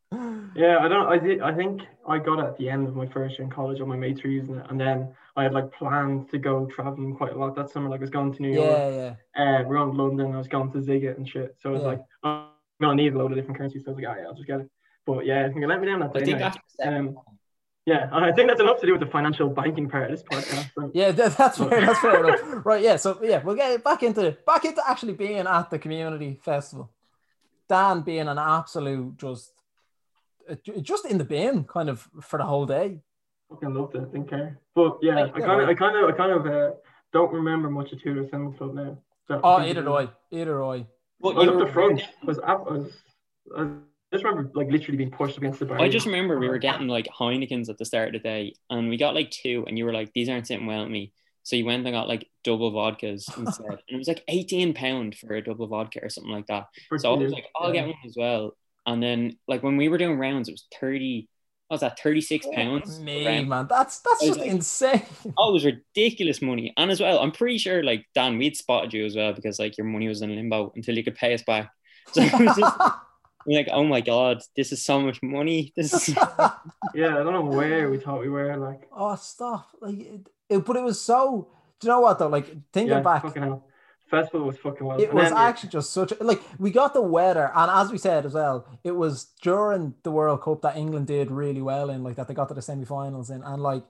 [0.54, 1.06] Yeah, I don't.
[1.06, 1.40] I did.
[1.40, 3.80] I think I got it at the end of my first year in college.
[3.80, 7.16] All my mates were using it, and then I had like planned to go traveling
[7.16, 7.88] quite a lot that summer.
[7.90, 9.60] Like I was going to New York, Yeah, yeah.
[9.60, 10.32] uh, we're on London.
[10.32, 11.56] I was going to Sziget and shit.
[11.60, 11.88] So I was Yeah.
[11.88, 12.46] like, I'm
[12.80, 13.82] gonna need a load of different currencies.
[13.84, 14.70] So I was like, oh, yeah, I'll just get it.
[15.04, 16.46] But yeah, it's gonna let me down that I think now.
[16.46, 17.18] after the second Um,
[17.86, 20.70] yeah, I think that's enough to do with the financial banking part of this podcast.
[20.74, 21.80] So, Yeah, that, that's fair.
[21.80, 22.40] That's fair enough.
[22.64, 22.82] Right.
[22.82, 22.96] Yeah.
[22.96, 26.90] So yeah, we'll get back into back into actually being at the community festival.
[27.68, 29.52] Dan being an absolute just
[30.48, 33.00] uh, just in the bin kind of for the whole day.
[33.50, 34.12] fucking loved it.
[34.12, 34.58] Didn't care.
[34.74, 35.68] But yeah, Like, I yeah, kind of, right.
[35.68, 36.70] I kind of, I kind of uh,
[37.12, 38.98] don't remember much of Two Door Cinema Club now.
[39.28, 40.08] So Oh, I think either do I.
[40.30, 40.86] Either do I.
[41.20, 42.02] But I was up the front.
[42.22, 42.92] I was, I was,
[43.56, 43.66] I
[44.14, 45.80] just remember like literally being pushed against the bar.
[45.80, 48.88] I just remember we were getting like Heinekens at the start of the day, and
[48.88, 51.56] we got like two, and you were like, "These aren't sitting well with me." So
[51.56, 55.34] you went and got like double vodkas instead, and it was like eighteen pound for
[55.34, 56.68] a double vodka or something like that.
[56.88, 57.82] for So I was like, "I'll Yeah.
[57.82, 61.28] get one as well." And then like when we were doing rounds, it was thirty.
[61.68, 61.98] What was that?
[61.98, 63.00] Thirty six oh, pounds.
[63.00, 65.02] Me man, that's that's just like- insane.
[65.36, 66.72] Oh, it was ridiculous money.
[66.76, 69.78] And as well, I'm pretty sure like Dan, we'd spotted you as well because like
[69.78, 71.70] your money was in limbo until you could pay us back.
[72.12, 72.76] So it was just
[73.46, 75.72] We're like, oh my god, this is so much money.
[75.76, 76.08] This is
[76.94, 78.56] Yeah, I don't know where we thought we were.
[78.56, 79.68] Like, oh, stop!
[79.80, 81.48] Like, it, it- but it was so.
[81.80, 82.28] Do you know what though?
[82.28, 83.64] Like thinking yeah, back, fucking hell.
[84.10, 85.00] Festival was fucking wild.
[85.00, 87.90] it And was then- actually just such a, like we got the weather, and as
[87.90, 91.90] we said as well, it was during the World Cup that England did really well
[91.90, 93.82] in, like that they got to the semi-finals in, and like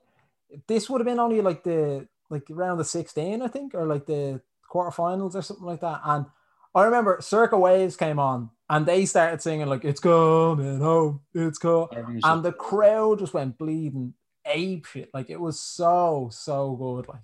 [0.67, 4.07] this would have been only like the like around the sixteen, I think, or like
[4.07, 4.41] the
[4.73, 6.01] quarterfinals or something like that.
[6.05, 6.27] And
[6.75, 11.59] I remember Circa Waves came on, and they started singing like "It's coming home, it's
[11.59, 14.15] coming," and the crowd just went bleeding
[14.47, 15.11] ape shit.
[15.15, 17.09] Like it was so so good.
[17.09, 17.23] Like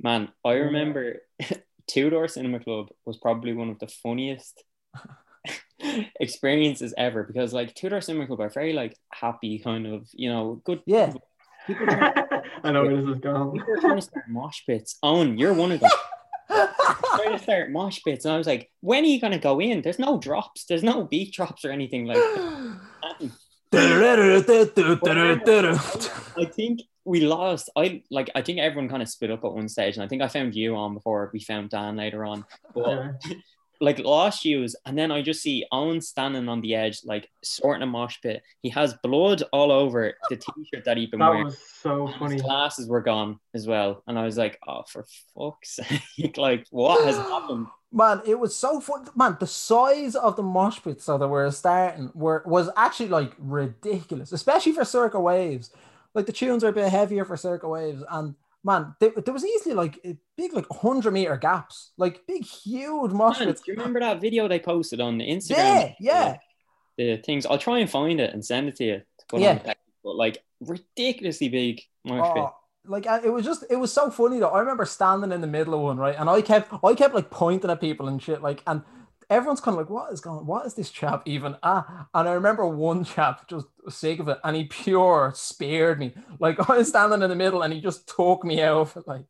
[0.00, 1.16] Man, I remember
[1.88, 4.62] Two Door Cinema Club was probably one of the funniest
[6.20, 10.28] experiences ever because like Two Door Cinema Club are very like happy kind of you
[10.30, 11.12] know good Yeah.
[11.66, 12.14] people trying,
[12.64, 13.52] I know where this is going.
[13.52, 14.98] people are trying to start mosh pits.
[15.02, 15.90] Owen, you're one of them.
[16.48, 19.82] Trying to start mosh pits, and I was like, when are you gonna go in?
[19.82, 22.18] There's no drops, there's no beat drops or anything like.
[26.36, 27.70] I think we lost.
[27.76, 28.30] I like.
[28.34, 30.54] I think everyone kind of split up at one stage, and I think I found
[30.54, 32.44] you on before we found Dan later on.
[32.74, 33.22] But.
[33.80, 37.82] Like lost use, and then I just see Owen standing on the edge, like sorting
[37.82, 38.42] a mosh pit.
[38.62, 41.44] He has blood all over the t-shirt that he'd been That wearing.
[41.44, 42.34] was so and funny.
[42.34, 45.76] His glasses were gone as well, and I was like, "Oh, for fuck's
[46.16, 46.36] sake!
[46.36, 49.06] like, what has happened?" Man, it was so fun.
[49.16, 54.32] Man, the size of the mosh pits that were starting were was actually like ridiculous,
[54.32, 55.70] especially for Circa Waves.
[56.14, 59.44] Like the tunes are a bit heavier for Circa Waves, and man, there, there was
[59.44, 59.98] easily like
[60.36, 63.60] big like hundred meter gaps, like big huge mosh pits.
[63.62, 65.56] do you remember that video they posted on the Instagram?
[65.56, 66.36] Yeah, yeah.
[66.96, 67.46] The things.
[67.46, 69.02] I'll try and find it and send it to you.
[69.28, 69.58] To Yeah.
[69.58, 72.44] text, but like ridiculously big mosh pit.
[72.44, 72.54] Oh,
[72.86, 74.48] like uh, it was just it was so funny though.
[74.48, 76.16] I remember standing in the middle of one, right?
[76.18, 78.82] And I kept I kept like pointing at people and shit, like and
[79.30, 82.08] everyone's kind of like, what is going what is this chap even ah?
[82.14, 86.14] And I remember one chap just sake of it and he pure spared me.
[86.38, 89.08] Like I was standing in the middle and he just took me out of it,
[89.08, 89.24] like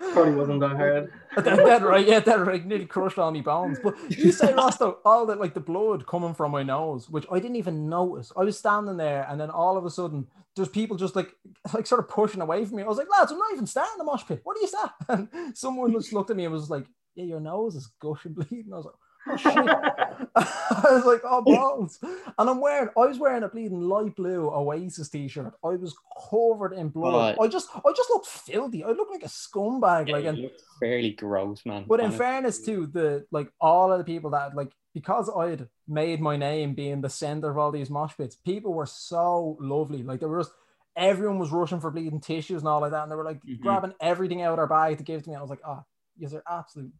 [0.00, 1.12] Probably wasn't that hard.
[1.36, 3.78] that, that right, yeah, that right, nearly crushed all my bones.
[3.82, 7.38] But you say, Ross, all that like the blood coming from my nose, which I
[7.38, 8.32] didn't even notice.
[8.34, 11.36] I was standing there, and then all of a sudden, there's people just like,
[11.74, 12.82] like sort of pushing away from me.
[12.82, 14.40] I was like, lads, I'm not even starting the mosh pit.
[14.42, 14.92] What are you that?
[15.08, 18.72] And someone just looked at me and was like, yeah, your nose is gushing bleeding.
[18.72, 18.94] I was like.
[20.36, 21.98] I was like, oh balls.
[22.02, 25.54] And I'm wearing, I was wearing a bleeding light blue Oasis t-shirt.
[25.64, 25.94] I was
[26.30, 27.36] covered in blood.
[27.38, 27.44] Oh.
[27.44, 28.84] I just, I just looked filthy.
[28.84, 30.08] I looked like a scumbag.
[30.08, 31.84] Yeah, like, and fairly gross, man.
[31.88, 36.20] but in fairness to the like all of the people that like because I'd made
[36.20, 40.02] my name being the center of all these mosh pits, people were so lovely.
[40.02, 40.50] Like there was
[40.96, 43.60] everyone was rushing for bleeding tissues and all like that, and they were like Mhm.
[43.60, 45.36] grabbing everything out of their bag to give to me.
[45.36, 45.84] I was like, oh,
[46.16, 46.92] yes, they're absolute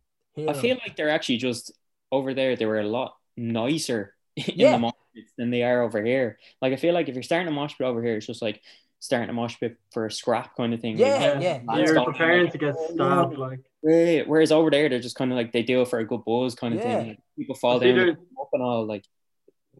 [0.49, 1.73] I feel like they're actually just
[2.13, 2.57] over there.
[2.57, 4.73] They were a lot nicer in Yeah.
[4.73, 6.39] the mosh pits than they are over here.
[6.63, 8.61] Like I feel like if you're starting a mosh pit over here, it's just like
[8.99, 10.99] starting a mosh pit for a scrap kind of thing.
[10.99, 11.77] Yeah, You yeah, yeah.
[11.79, 13.39] You're Like, preparing to get stabbed.
[13.39, 14.29] Like, Right.
[14.29, 16.55] Whereas over there, they're just kind of like they do it for a good buzz
[16.55, 16.99] kind of Yeah.
[16.99, 17.09] thing.
[17.09, 18.85] Like, people fall down there- up and all.
[18.87, 19.05] Like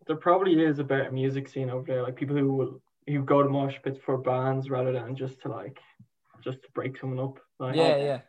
[0.07, 2.03] there probably is a better music scene over there.
[2.03, 5.49] Like people who will who go to mosh pits for bands rather than just to
[5.49, 5.79] like
[6.43, 7.39] just to break someone up.
[7.59, 8.21] Like, yeah, yeah.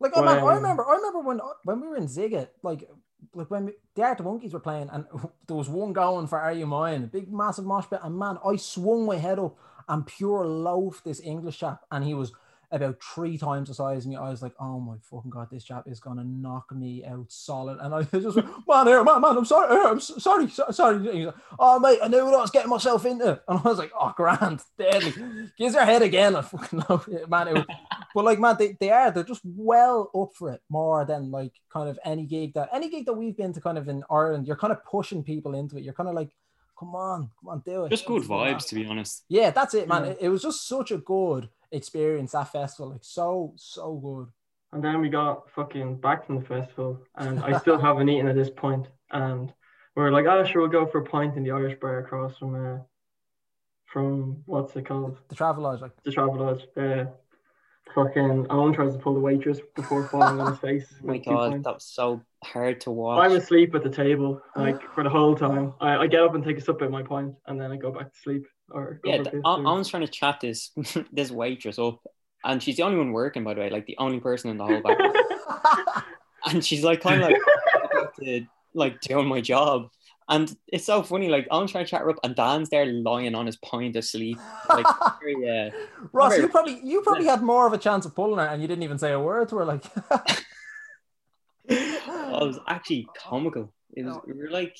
[0.00, 2.88] Like oh man, I um, remember, I remember when when we were in Sziget, like
[3.34, 5.06] like when we, the Arctic Monkeys were playing, and
[5.46, 8.38] there was one going for Are You Mine, a big massive mosh pit, and man,
[8.44, 9.56] I swung my head up
[9.88, 12.32] and pure loaf this English chap, and he was
[12.70, 14.16] about three times the size of me.
[14.16, 17.78] I was like, oh my fucking god, this chap is gonna knock me out solid.
[17.80, 20.98] And I just went, man, here, man, man, I'm sorry, here, I'm sorry, so- sorry.
[21.12, 23.40] He's like, oh mate, I knew what I was getting myself into.
[23.48, 25.14] And I was like, oh grand, deadly.
[25.56, 26.36] Gives her head again.
[26.36, 27.48] I fucking love it, man.
[27.48, 27.64] It was,
[28.14, 31.52] but like, man, they, they are, they're just well up for it more than like
[31.72, 34.46] kind of any gig that any gig that we've been to kind of in Ireland,
[34.46, 35.84] you're kind of pushing people into it.
[35.84, 36.30] You're kind of like,
[36.78, 37.90] come on, come on, do it.
[37.90, 39.24] just good vibes, to be honest.
[39.28, 40.04] Yeah, that's it, man.
[40.04, 40.10] Yeah.
[40.10, 42.92] It, it was just such a good experience that festival.
[42.92, 44.28] Like so, so good.
[44.72, 48.36] And then we got fucking back from the festival, and I still haven't eaten at
[48.36, 48.86] this point.
[49.10, 49.52] And
[49.96, 52.36] we are like, oh, sure, we'll go for a pint in the Irish bar across
[52.36, 52.78] from, uh,
[53.86, 55.16] from what's it called?
[55.28, 56.66] The Travelodge, like The Travelodge.
[56.76, 57.10] Uh,
[57.94, 60.86] fucking Owen tries to pull the waitress before falling on his face.
[61.02, 61.64] Oh my god, pints.
[61.64, 63.24] that was so hard to watch.
[63.24, 65.72] I'm asleep at the table, like for the whole time.
[65.80, 67.90] I, I get up and take a sip at my pint, and then I go
[67.90, 68.46] back to sleep.
[68.70, 70.70] Or yeah, for the, piss I, was trying to chat this
[71.12, 72.00] this waitress up,
[72.44, 74.64] and she's the only one working, by the way, like the only person in the
[74.64, 74.98] whole back.
[76.46, 79.88] and she's like kind of like to like doing my job.
[80.30, 83.34] And it's so funny, like I'm trying to chat her up, and Dan's there lying
[83.34, 84.38] on his pint asleep.
[84.68, 84.86] Like,
[85.22, 85.70] very, uh,
[86.12, 88.60] Ross, very- you probably you probably had more of a chance of pulling her, and
[88.60, 89.64] you didn't even say a word to her.
[89.64, 90.34] Like, oh,
[91.70, 93.72] it was actually comical.
[93.94, 94.76] It was we were like,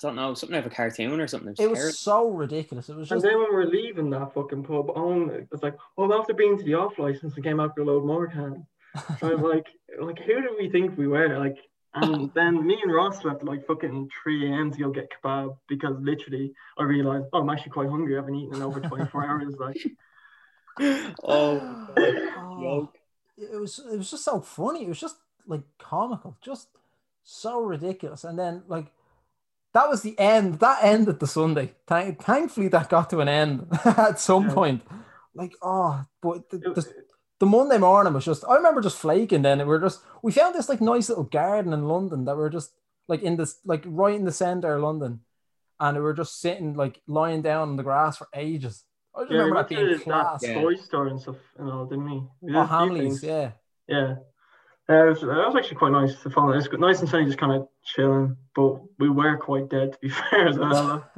[0.00, 1.54] don't know, something out of a cartoon or something.
[1.58, 2.88] It was so ridiculous.
[2.88, 5.62] It was And just then when we were leaving that fucking pub home, it was
[5.62, 8.26] like, oh, after being to the off license, we came out with a load more
[8.28, 8.64] cans.
[8.94, 9.66] I was like,
[10.00, 11.38] like, who did we think we were?
[11.38, 11.56] Like,
[11.94, 14.70] and then me and Ross left at like fucking 3 a.m.
[14.72, 18.14] to go get kebab because literally I realized, oh, I'm actually quite hungry.
[18.14, 19.54] I haven't eaten in over 24 hours.
[19.58, 19.76] Like,
[21.24, 21.88] oh,
[22.62, 22.90] Oh,
[23.36, 24.84] it was it was just so funny.
[24.84, 26.68] It was just like comical, just
[27.24, 28.24] so ridiculous.
[28.24, 28.86] And then like
[29.72, 30.60] that was the end.
[30.60, 31.74] That ended the Sunday.
[31.86, 34.54] Thank, thankfully, that got to an end at some Yeah.
[34.54, 34.82] point.
[35.34, 36.92] Like oh, but the, the,
[37.38, 38.44] the Monday morning was just.
[38.48, 39.42] I remember just flaking.
[39.42, 42.42] Then we were just we found this like nice little garden in London that we
[42.42, 42.72] were just
[43.08, 45.20] like in this like right in the center of London,
[45.78, 48.84] and we were just sitting like lying down on the grass for ages.
[49.16, 50.42] I just yeah, remember that being that class.
[50.42, 50.54] Yeah.
[50.60, 52.22] toy store and stuff and all, didn't we?
[52.40, 53.52] we Oh, Hamleys, yeah.
[53.88, 54.14] Yeah.
[54.90, 56.52] Uh, it, was, it was actually quite nice to follow.
[56.52, 58.36] It's good- nice and sunny, just kind of chilling.
[58.54, 61.08] But we were quite dead, to be fair, as well.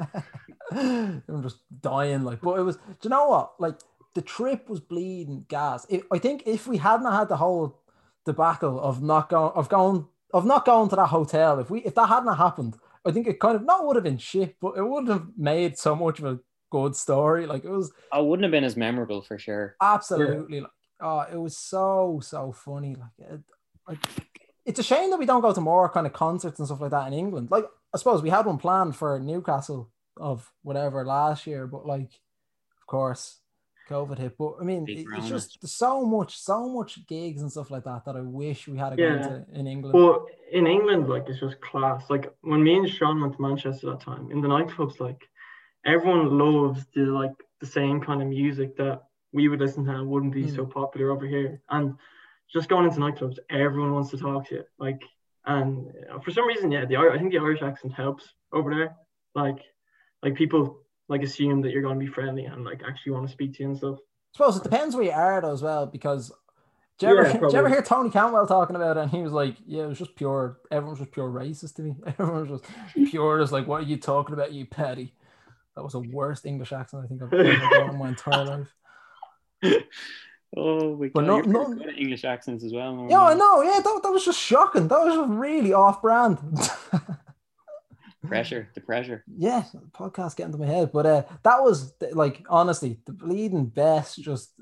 [0.70, 2.40] I'm just dying, like.
[2.40, 2.76] But it was.
[2.76, 3.54] Do you know what?
[3.58, 3.76] Like
[4.14, 5.86] the trip was bleeding gas.
[5.88, 7.80] It, I think if we hadn't had the whole
[8.26, 11.94] debacle of not going, of going, of not going to that hotel, if we, if
[11.94, 14.86] that hadn't happened, I think it kind of not would have been shit, but it
[14.86, 17.46] wouldn't have made so much of a good story.
[17.46, 19.76] Like it was I wouldn't have been as memorable for sure.
[19.80, 22.94] absolutely like, oh, it was so so funny.
[22.94, 23.40] Like, it,
[23.88, 23.98] like
[24.64, 26.90] it's a shame that we don't go to more kind of concerts and stuff like
[26.92, 27.48] that in England.
[27.50, 27.64] Like
[27.94, 32.10] I suppose we had one planned for Newcastle of whatever last year, but like
[32.80, 33.38] of course
[33.90, 34.38] COVID hit.
[34.38, 37.84] But I mean, it- it's just there's so much, so much gigs and stuff like
[37.84, 39.18] that that I wish we had a Yeah.
[39.22, 39.92] to in England.
[39.92, 42.08] But in England, like, it's just class.
[42.08, 45.26] Like, when me and Sean went to Manchester that time, in the nightclubs, like,
[45.84, 50.08] everyone loves the, like, the same kind of music that we would listen to and
[50.08, 50.54] wouldn't be Mm.
[50.54, 51.60] so popular over here.
[51.70, 51.96] And
[52.52, 54.64] just going into nightclubs, everyone wants to talk to you.
[54.78, 55.00] Like,
[55.44, 55.92] and
[56.24, 58.96] for some reason, yeah, the I think the Irish accent helps over there.
[59.34, 59.58] Like,
[60.22, 63.32] like people like assume that you're going to be friendly and like actually want to
[63.32, 63.98] speak to you and stuff.
[63.98, 66.32] I suppose it depends where you are though as well, because
[66.98, 69.00] do you, ever, Yeah, do you ever hear Tony Cantwell talking about it?
[69.00, 70.58] And he was like, "Yeah, it was just pure.
[70.70, 71.96] Everyone was just pure racist to me.
[72.06, 73.40] Everyone was just pure.
[73.40, 75.14] Just like, what are you talking about, you petty?"
[75.74, 78.74] That was the worst English accent I think I've ever done in my entire life.
[80.56, 83.06] Oh god, But no- no- good at English accents as well.
[83.08, 83.62] Yeah, I know.
[83.62, 84.86] Yeah, that, that was just shocking.
[84.88, 86.38] That was just really off-brand.
[88.26, 89.24] Pressure, the pressure.
[89.36, 94.22] yeah, podcast getting to my head, but uh, that was like honestly the bleeding best,
[94.22, 94.52] just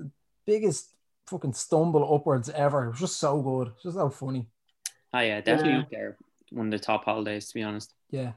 [0.46, 0.88] biggest
[1.26, 2.84] fucking stumble upwards ever.
[2.86, 3.72] It was just so good.
[3.82, 4.46] Just so funny.
[5.12, 5.80] Oh yeah, definitely Yeah.
[5.80, 6.16] up there.
[6.52, 7.92] One of the top holidays, to be honest.
[8.10, 8.32] Yeah.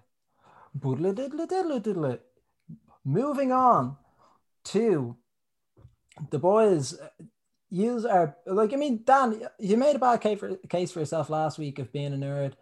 [3.06, 3.98] Moving on
[4.66, 5.16] to
[6.32, 6.96] the boys.
[7.73, 11.31] You are like I mean, Dan, you made a bad case for, case for yourself
[11.31, 12.53] last week of being a nerd,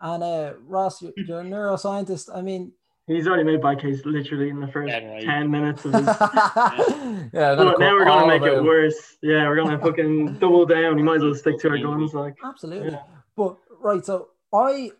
[0.00, 2.28] and uh, Ross, you're, you're a neuroscientist.
[2.34, 2.72] I mean,
[3.06, 5.22] He's already made by case literally in the first Yeah, right.
[5.22, 8.64] 10 minutes of his yeah, But now we're gonna make it work.
[8.64, 9.16] worse.
[9.22, 10.98] Yeah, we're gonna fucking double down.
[10.98, 12.12] You might as well stick to our guns.
[12.12, 12.90] Like, Absolutely.
[12.90, 13.02] Yeah.
[13.36, 14.90] But right, so I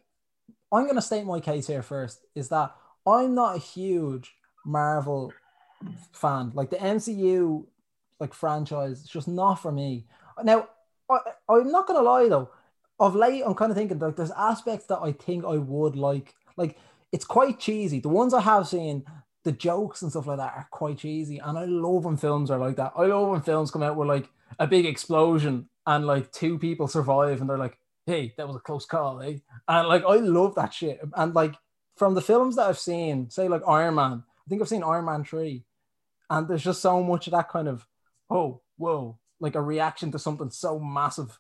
[0.73, 4.33] I'm gonna state my case here first is that I'm not a huge
[4.65, 5.33] Marvel
[6.13, 6.53] fan.
[6.55, 7.67] Like the MCU
[8.21, 10.07] like franchise, it's just not for me.
[10.43, 10.69] Now
[11.11, 12.51] I, I'm not gonna lie though.
[13.01, 16.35] Of late, I'm kind of thinking like there's aspects that I think I would like.
[16.57, 16.77] Like
[17.13, 18.01] it's quite cheesy.
[18.01, 19.05] The ones I have seen,
[19.45, 22.59] the jokes and stuff like that are quite cheesy, and I love when films are
[22.59, 22.93] like that.
[22.97, 24.29] I love when films come out with like
[24.59, 28.61] a big explosion and like two people survive, and they're like, "Hey, that was a
[28.61, 31.01] close call, eh?" And like I love that shit.
[31.15, 31.55] And like
[31.97, 35.05] from the films that I've seen, say like Iron Man, I think I've seen Iron
[35.05, 35.65] Man three,
[36.31, 37.87] and there's just so much of that kind of
[38.31, 41.39] oh whoa, like a reaction to something so massive,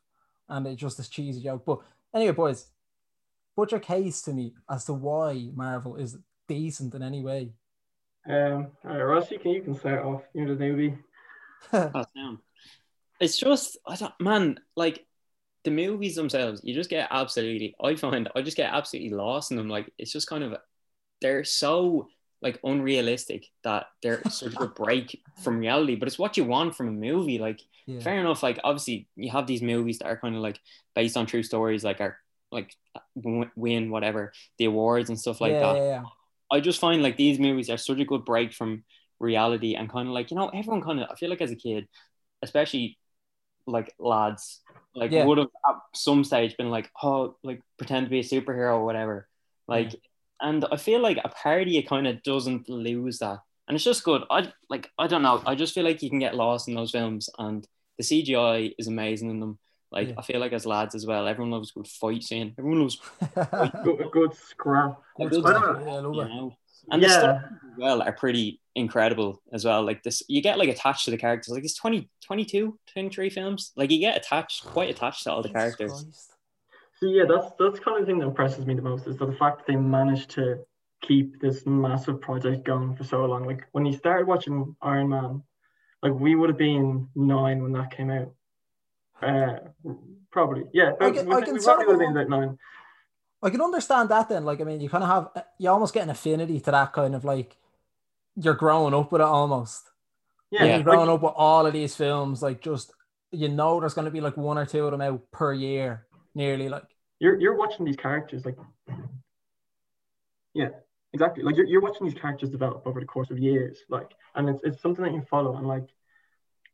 [0.48, 1.64] and it's just this cheesy joke.
[1.64, 1.81] But
[2.14, 2.66] anyway, boys,
[3.57, 7.53] put your case to me as to why Marvel is decent in any way.
[8.29, 10.23] um, all right, Ross, you can you can start off.
[10.35, 10.98] You're the newbie.
[11.73, 12.40] Oh, damn.
[13.21, 15.04] It's just, I don't, man, like
[15.65, 19.56] the movies themselves, you just get absolutely, I find, I just get absolutely lost in
[19.56, 19.69] them.
[19.69, 20.54] Like, it's just kind of,
[21.21, 22.06] they're so
[22.43, 26.75] like unrealistic that they're sort of a break from reality, but it's what you want
[26.77, 27.39] from a movie.
[27.39, 28.01] Like, Yeah.
[28.01, 28.43] fair enough.
[28.43, 30.61] Like, obviously, you have these movies that are kind of like
[30.95, 32.17] based on true stories, like, are
[32.51, 32.75] like
[33.15, 35.77] win whatever the awards and stuff like yeah, that.
[35.77, 36.03] yeah.
[36.51, 38.85] I just find like these movies are such a good break from
[39.21, 41.57] reality and kind of like you know everyone kind of I feel like as a
[41.57, 41.89] kid,
[42.43, 42.97] especially
[43.67, 44.61] like lads,
[44.95, 48.77] like would have at some stage been like oh like pretend to be a superhero
[48.79, 49.29] or whatever,
[49.67, 49.95] like
[50.41, 54.05] and I feel like a parody it kind of doesn't lose that and it's just
[54.05, 54.23] good.
[54.31, 56.91] I like I don't know I just feel like you can get lost in those
[56.91, 57.67] films and
[57.99, 59.59] the CGI is amazing in them
[59.91, 60.15] Like Yeah.
[60.19, 62.55] I feel like as lads as well, everyone loves good fight scene.
[62.59, 63.01] Everyone loves
[63.85, 65.01] Good, a good scrap.
[65.19, 65.81] a Good good I.
[65.87, 66.57] Yeah, you know.
[66.91, 69.83] And the yeah, stories as well are pretty incredible as well.
[69.85, 71.53] Like this, you get like attached to the characters.
[71.55, 73.73] Like it's 20, 22, 23 films.
[73.77, 76.29] Like you get attached, quite attached to all the Jesus characters.
[76.99, 77.01] Christ.
[77.01, 79.27] So yeah, that's that's kind of the thing that impresses me the most is that
[79.27, 80.59] the fact that they managed to
[81.03, 83.44] keep this massive project going for so long.
[83.46, 85.42] Like when you started watching Iron Man,
[86.03, 88.33] like we would have been nine when that came out.
[89.23, 89.59] Uh,
[90.31, 90.92] probably yeah.
[91.01, 92.59] I can- we, I can we probably would have been about nine.
[93.40, 94.44] I can understand that then.
[94.44, 97.15] Like, I mean, you kind of have, you almost get an affinity to that kind
[97.15, 97.57] of like,
[98.35, 99.88] you're growing up with it almost.
[100.51, 100.75] Yeah, Yeah.
[100.75, 102.92] You're growing up with all of these films, like, just,
[103.31, 106.05] you know, there's going to be like one or two of them out per year,
[106.35, 106.68] nearly.
[106.68, 106.85] Like,
[107.18, 108.56] you're you're watching these characters like
[110.54, 110.68] yeah
[111.12, 114.48] exactly like you're, you're watching these characters develop over the course of years like and
[114.48, 115.88] it's, it's something that you follow and like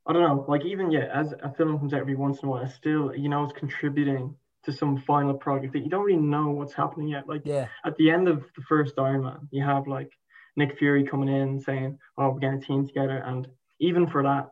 [0.06, 2.50] i don't know like even yeah as a film comes out every once in a
[2.50, 4.34] while it's still you know it's contributing
[4.64, 7.96] to some final product that you don't really know what's happening yet like yeah, at
[7.96, 10.10] the end of the first iron man you have like
[10.56, 13.46] nick fury coming in saying oh we're getting a team together and
[13.80, 14.50] even for that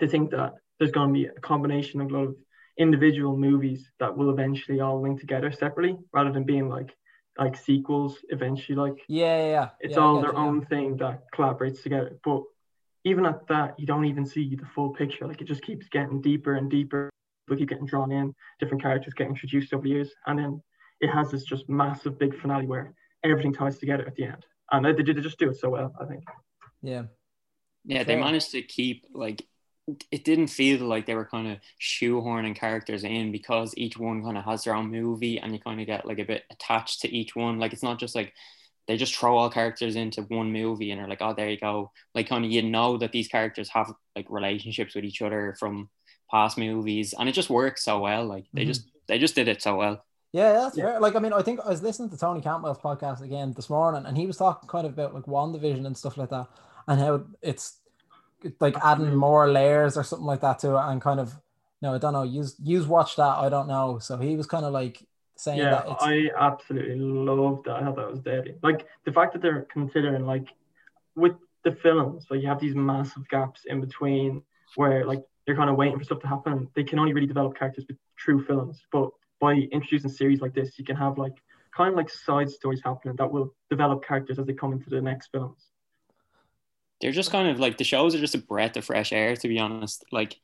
[0.00, 2.36] to think that there's going to be a combination of a lot of
[2.78, 6.90] individual movies that will eventually all link together separately rather than being like
[7.38, 9.50] like sequels eventually like yeah, yeah.
[9.50, 9.68] yeah.
[9.80, 10.44] it's Yeah, all their you, yeah.
[10.44, 12.42] own thing that collaborates together but
[13.04, 16.20] even at that you don't even see the full picture like it just keeps getting
[16.20, 17.10] deeper and deeper
[17.48, 20.60] we keep getting drawn in different characters get introduced over the years and then
[21.00, 22.92] it has this just massive big finale where
[23.24, 26.04] everything ties together at the end and they, they just do it so well i
[26.06, 26.22] think
[26.82, 27.04] Yeah.
[27.86, 29.44] Yeah, they managed to keep like
[30.10, 34.38] it didn't feel like they were kind of shoehorning characters in because each one kind
[34.38, 37.14] of has their own movie and you kind of get like a bit attached to
[37.14, 37.58] each one.
[37.58, 38.32] Like it's not just like
[38.86, 41.90] they just throw all characters into one movie and are like, oh, there you go.
[42.14, 45.90] Like kind of you know that these characters have like relationships with each other from
[46.30, 48.24] past movies and it just works so well.
[48.24, 48.68] Like they Mhm.
[48.68, 50.02] just they just did it so well.
[50.32, 50.84] Yeah, that's Yeah.
[50.92, 51.00] fair.
[51.00, 54.04] Like, I mean, I think I was listening to Tony Campbell's podcast again this morning,
[54.06, 56.48] and he was talking kind of about like WandaVision and stuff like that,
[56.88, 57.78] and how it's
[58.60, 61.34] like adding more layers or something like that to it, and kind of,
[61.82, 62.22] no, I don't know.
[62.22, 63.38] Use use watch that.
[63.38, 63.98] I don't know.
[63.98, 67.80] So he was kind of like saying yeah that it's i absolutely loved that i
[67.80, 70.48] thought that was deadly like the fact that they're considering like
[71.16, 71.32] with
[71.64, 74.42] the films like you have these massive gaps in between
[74.76, 77.56] where like they're kind of waiting for stuff to happen they can only really develop
[77.56, 81.34] characters with true films but by introducing series like this you can have like
[81.76, 85.00] kind of like side stories happening that will develop characters as they come into the
[85.00, 85.70] next films
[87.04, 89.46] they're just kind of like the shows are just a breath of fresh air to
[89.46, 90.36] be honest like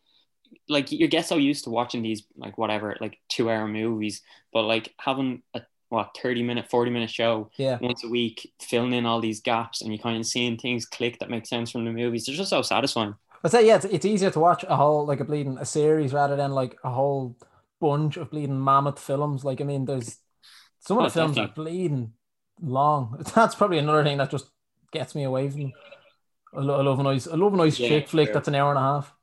[0.68, 4.20] like you get so used to watching these like whatever like two hour movies
[4.52, 8.92] but like having a what 30 minute 40 minute show yeah, once a week filling
[8.92, 11.86] in all these gaps and you kind of seeing things click that make sense from
[11.86, 14.76] the movies they're just so satisfying I'd say yeah, it's, it's easier to watch a
[14.76, 17.36] whole like a bleeding a series rather than like a whole
[17.80, 19.44] bunch of bleeding mammoth films.
[19.44, 20.18] Like, I mean, there's
[20.80, 22.12] some of Oh, the films are bleeding
[22.60, 23.22] long.
[23.34, 24.50] That's probably another thing that just
[24.92, 25.72] gets me away from.
[26.52, 26.60] Them.
[26.60, 28.34] I, lo- I love a nice, I love a nice Yeah, chick flick sure.
[28.34, 29.14] that's an hour and a half.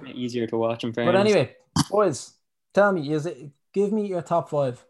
[0.14, 1.56] easier to watch in But anyway,
[1.90, 2.32] boys,
[2.74, 3.50] tell me, is it?
[3.72, 4.84] Give me your top five.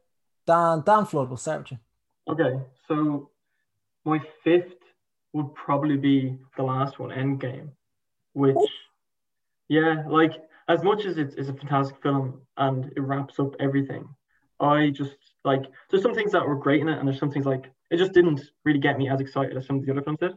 [0.47, 1.79] Dan, Dan Flood, we'll start with you.
[2.33, 3.31] okay so
[4.05, 4.75] my fifth
[5.33, 7.69] would probably be the last one endgame
[8.35, 8.57] which
[9.69, 10.33] yeah like
[10.69, 14.09] as much as it's, it's a fantastic film and it wraps up everything
[14.61, 17.47] i just like there's some things that were great in it and there's some things
[17.47, 20.19] like it just didn't really get me as excited as some of the other films
[20.21, 20.33] did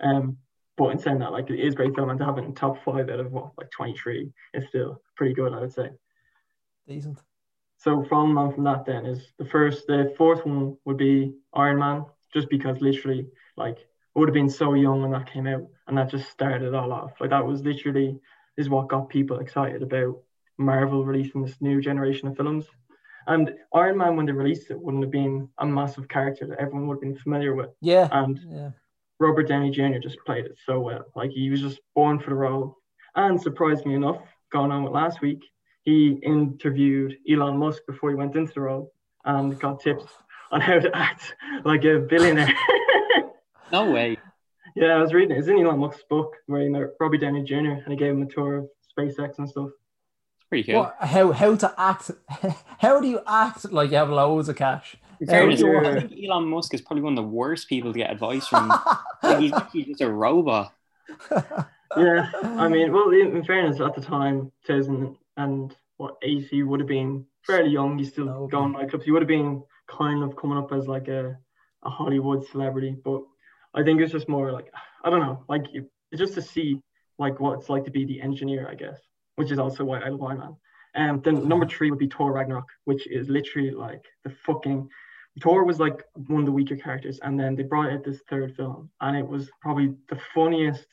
[0.00, 0.36] um
[0.76, 2.54] but in saying that like it is a great film and to have it in
[2.54, 5.88] top five out of what like 23 is still pretty good i would say
[6.86, 7.18] Decent.
[7.78, 11.78] so following on from that then is the first the fourth one would be iron
[11.78, 13.26] man just because literally
[13.56, 13.78] like
[14.16, 16.74] I would have been so young when that came out, and that just started it
[16.74, 17.12] all off.
[17.20, 18.18] Like that was literally
[18.56, 20.20] is what got people excited about
[20.56, 22.66] Marvel releasing this new generation of films.
[23.26, 26.86] And Iron Man, when they released it, wouldn't have been a massive character that everyone
[26.88, 27.70] would have been familiar with.
[27.80, 28.08] Yeah.
[28.12, 28.70] And Yeah.
[29.20, 29.98] Robert Downey Jr.
[30.02, 31.04] just played it so well.
[31.14, 32.76] Like he was just born for the role.
[33.14, 34.20] And surprisingly enough,
[34.52, 35.42] going on with last week,
[35.82, 38.92] he interviewed Elon Musk before he went into the role
[39.24, 40.06] and got tips
[40.50, 42.52] on how to act like a billionaire.
[43.72, 44.16] no way.
[44.76, 45.38] Yeah, I was reading it.
[45.38, 47.56] It's in Elon Musk's book where you know Robbie Downey Jr.
[47.56, 48.68] and he gave him a tour of
[48.98, 49.70] SpaceX and stuff.
[50.58, 50.82] It's pretty cool.
[50.82, 52.10] What, how how to act?
[52.78, 54.96] How do you act like you have loads of cash?
[55.20, 57.98] In fairness, do I think Elon Musk is probably one of the worst people to
[57.98, 58.68] get advice from.
[59.22, 60.72] Like, he's actually just a robot.
[61.96, 66.64] Yeah, I mean, well, in, in fairness, at the time, 2000 and what eight, he
[66.64, 67.96] would have been fairly young.
[67.96, 68.88] He's still No, going man.
[68.88, 69.04] nightclubs.
[69.04, 71.38] He would have been kind of coming up as like a,
[71.84, 73.22] a Hollywood celebrity, but
[73.74, 74.72] I think it's just more like
[75.04, 76.80] I don't know, like it's just to see
[77.16, 78.98] like what it's like to be the engineer, I guess.
[79.36, 80.56] Which is also why I love Iron Man.
[80.94, 84.88] And um, then number three would be Thor Ragnarok, which is literally like the fucking
[85.40, 88.54] Thor was like one of the weaker characters, and then they brought out this third
[88.54, 90.86] film, and it was probably the funniest,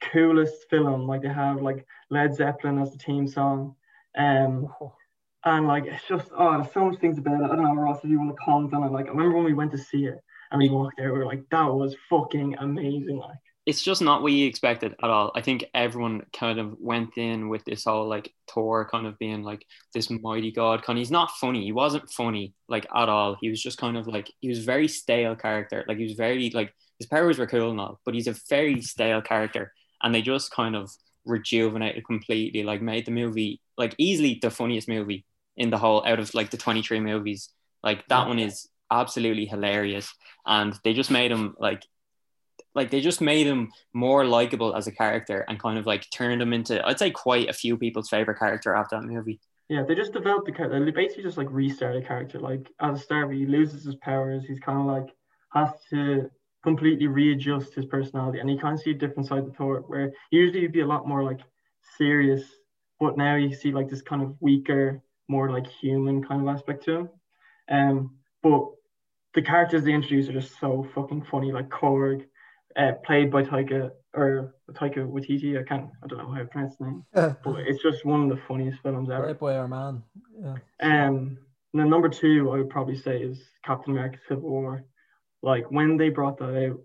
[0.00, 1.06] coolest film.
[1.06, 3.76] Like they have like Led Zeppelin as the team song,
[4.16, 4.68] um,
[5.44, 7.44] and like it's just oh, there's so much things about it.
[7.44, 8.92] I don't know, Ross, if you want to comment on it.
[8.92, 10.18] Like I remember when we went to see it,
[10.50, 13.18] and we walked there, we were like, that was fucking amazing.
[13.18, 15.30] Like it's just not what you expected at all.
[15.36, 19.44] I think everyone kind of went in with this whole like Thor kind of being
[19.44, 20.82] like this mighty god.
[20.82, 21.64] Kind of, he's not funny.
[21.64, 23.36] He wasn't funny like at all.
[23.40, 25.84] He was just kind of like he was very stale character.
[25.86, 28.82] Like he was very like his powers were cool and all, but he's a very
[28.82, 29.72] stale character.
[30.02, 30.90] And they just kind of
[31.24, 32.64] rejuvenated completely.
[32.64, 35.24] Like made the movie like easily the funniest movie
[35.56, 37.48] in the whole out of like the twenty three movies.
[37.84, 40.12] Like that one is absolutely hilarious,
[40.44, 41.84] and they just made him like
[42.74, 46.40] like they just made him more likable as a character and kind of like turned
[46.40, 49.40] him into I'd say quite a few people's favorite character after that movie.
[49.68, 50.84] Yeah, they just developed the character.
[50.84, 52.38] They basically just like restart a character.
[52.38, 54.44] Like as the start, he loses his powers.
[54.46, 55.14] He's kind of like
[55.54, 56.30] has to
[56.62, 60.12] completely readjust his personality, and you kind of see a different side of Thor, where
[60.30, 61.40] usually he'd be a lot more like
[61.96, 62.42] serious,
[63.00, 66.84] but now you see like this kind of weaker, more like human kind of aspect
[66.84, 67.08] to him.
[67.70, 68.66] Um, but
[69.34, 72.26] the characters they introduce are just so fucking funny, like Korg,
[72.76, 75.58] uh, played by Taika or Taika Waititi.
[75.58, 78.28] I can't, I don't know how to pronounce his name, but it's just one of
[78.28, 79.26] the funniest films ever.
[79.26, 80.02] Right boy, our man.
[80.40, 80.54] Yeah.
[80.80, 81.38] Um,
[81.72, 84.84] and then number two, I would probably say is Captain America: Civil War.
[85.42, 86.80] Like when they brought that out,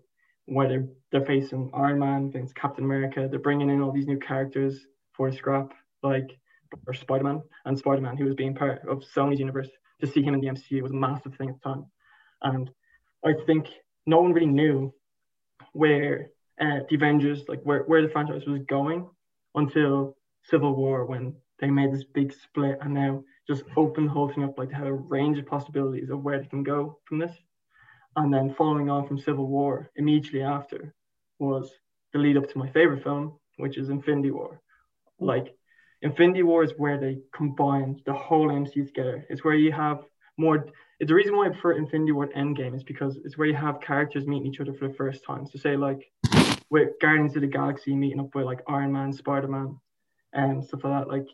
[0.46, 4.18] where they're, they're facing Iron Man against Captain America, they're bringing in all these new
[4.18, 4.80] characters
[5.14, 5.74] for a scrap,
[6.04, 6.38] like
[6.86, 9.70] or Spider Man and Spider Man, who was being part of Sony's universe.
[10.02, 11.86] To see him in the MCU was a massive thing at the time,
[12.44, 12.70] and
[13.26, 13.68] I think
[14.06, 14.94] no one really knew
[15.78, 19.08] where uh, the Avengers, like where, where the franchise was going
[19.56, 24.30] until Civil War when they made this big split and now just opened the whole
[24.30, 27.20] thing up like they have a range of possibilities of where they can go from
[27.20, 27.32] this.
[28.16, 30.94] And then following on from Civil War immediately after
[31.40, 31.72] was
[32.14, 34.60] the lead up to my favorite film, which is Infinity War.
[35.20, 35.56] Like
[36.02, 39.26] Infinity War is where they combine the whole MCU together.
[39.30, 40.04] It's where you have
[40.38, 40.68] more
[41.00, 43.82] it's the reason why I prefer Infinity War Endgame is because it's where you have
[43.82, 45.46] characters meeting each other for the first time.
[45.46, 46.12] So say like
[46.70, 49.80] with Guardians of the Galaxy meeting up with like Iron Man, Spider Man,
[50.34, 51.08] and stuff like that.
[51.08, 51.28] Like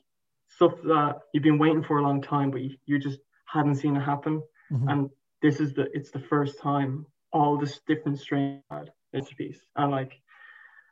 [0.50, 3.96] stuff that you've been waiting for a long time, but you, you just hadn't seen
[3.96, 4.42] it happen.
[4.72, 4.90] Mm-hmm.
[4.90, 5.10] And
[5.42, 9.60] this is the it's the first time all this different strain had this piece.
[9.76, 10.14] And like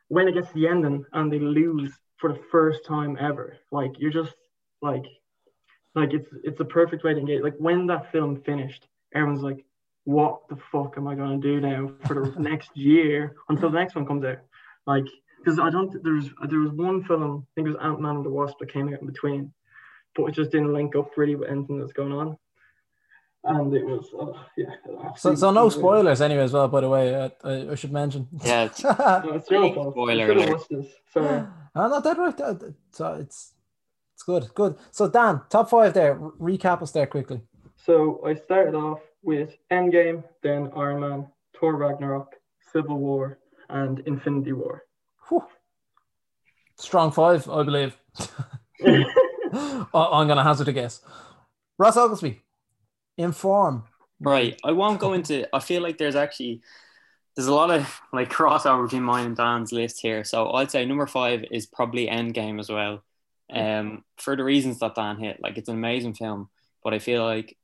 [0.08, 3.92] when it gets to the ending and they lose for the first time ever, like
[3.98, 4.34] you're just
[4.80, 5.04] like
[5.94, 7.42] like it's it's a perfect way to engage.
[7.42, 9.64] Like when that film finished, everyone's like,
[10.04, 13.94] "What the fuck am I gonna do now for the next year until the next
[13.94, 14.38] one comes out?"
[14.86, 15.06] Like,
[15.38, 18.24] because I don't there's there was one film, I think it was Ant Man and
[18.24, 19.52] the Wasp that came out in between,
[20.14, 22.36] but it just didn't link up really with anything that's going on.
[23.44, 24.66] And it was, oh, yeah.
[25.16, 26.68] So, so no spoilers anyway as well.
[26.68, 28.28] By the way, I, I, I should mention.
[28.44, 30.58] Yeah, it's, no, it's spoiler.
[31.12, 31.44] Sorry.
[31.74, 32.38] I'm not that right.
[32.92, 33.52] So it's
[34.22, 34.76] it's good, good.
[34.92, 36.16] So Dan, top five there.
[36.16, 37.40] Recap us there quickly.
[37.76, 41.26] So I started off with Endgame, then Iron Man,
[41.58, 42.36] Thor Ragnarok,
[42.72, 44.84] Civil War, and Infinity War.
[45.28, 45.44] Whew.
[46.76, 47.96] Strong five, I believe.
[48.84, 51.00] I'm going to hazard a guess.
[51.78, 52.40] Ross Oglesby,
[53.16, 53.84] inform.
[54.20, 54.58] Right.
[54.62, 55.48] I won't go into.
[55.54, 56.62] I feel like there's actually
[57.34, 60.22] there's a lot of like crossover between mine and Dan's list here.
[60.22, 63.02] So I'd say number five is probably Endgame as well
[63.50, 65.40] um, for the reasons that Dan hit.
[65.42, 66.48] Like it's an amazing film,
[66.82, 67.56] but I feel like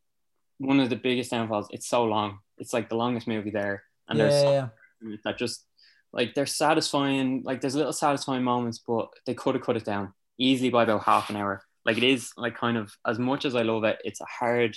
[0.58, 1.68] one of the biggest downfalls.
[1.70, 2.38] It's so long.
[2.58, 5.16] It's like the longest movie there, and yeah, there's yeah.
[5.24, 5.64] that just
[6.12, 7.42] like they're satisfying.
[7.44, 11.04] Like there's little satisfying moments, but they could have cut it down easily by about
[11.04, 11.62] half an hour.
[11.84, 14.76] Like it is like kind of as much as I love it, it's a hard,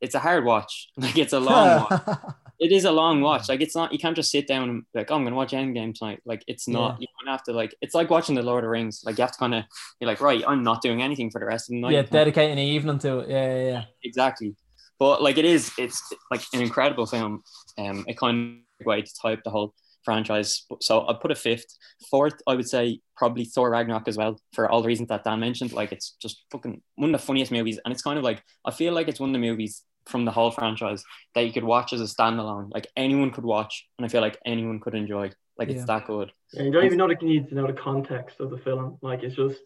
[0.00, 0.88] it's a hard watch.
[0.96, 2.18] Like it's a long watch.
[2.58, 3.48] It is a long watch.
[3.48, 5.94] Like it's not you can't just sit down and like, oh, I'm gonna watch Endgame
[5.94, 6.20] tonight.
[6.24, 7.00] Like it's not.
[7.00, 7.06] Yeah.
[7.22, 7.74] You of have to like.
[7.80, 9.02] It's like watching the Lord of the Rings.
[9.04, 9.64] Like you have to kind of
[10.00, 11.92] be like, right, I'm not doing anything for the rest of the night.
[11.92, 13.30] Yeah, dedicating an evening to it.
[13.30, 13.84] Yeah, yeah, yeah.
[14.04, 14.54] Exactly.
[14.98, 16.00] But like it is, it's
[16.30, 17.42] like an incredible film.
[17.78, 19.74] Um, it kind of way to type the whole
[20.04, 20.64] franchise.
[20.80, 21.66] So I'd put a fifth.
[22.10, 25.40] Fourth, I would say probably Thor Ragnarok as well, for all the reasons that Dan
[25.40, 25.72] mentioned.
[25.72, 27.80] Like it's just fucking one of the funniest movies.
[27.84, 30.30] And it's kind of like I feel like it's one of the movies from the
[30.30, 32.70] whole franchise that you could watch as a standalone.
[32.72, 35.30] Like anyone could watch, and I feel like anyone could enjoy.
[35.58, 35.76] Like yeah.
[35.76, 36.32] it's that good.
[36.52, 38.98] Yeah, you don't even know that you need to know the context of the film.
[39.02, 39.60] Like it's just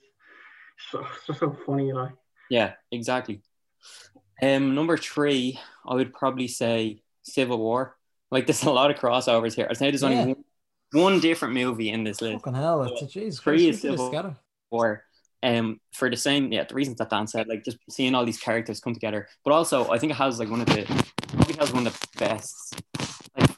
[0.91, 2.13] so it's just so funny, like.
[2.51, 3.43] Yeah, exactly.
[4.43, 7.97] Um, number three, I would probably say Civil War.
[8.31, 9.67] Like there's a lot of crossovers here.
[9.69, 10.45] I'd say there's only one,
[10.93, 12.45] one, different movie in this list.
[12.45, 13.41] Fucking hell, it's a jeez.
[13.41, 14.37] Three is Civil
[14.71, 15.06] War.
[15.47, 18.41] Um, for the same, yeah, the reasons that Dan said, like just seeing all these
[18.41, 20.85] characters come together, but also I think it has like one of the,
[21.29, 22.83] probably has one of the best,
[23.39, 23.51] like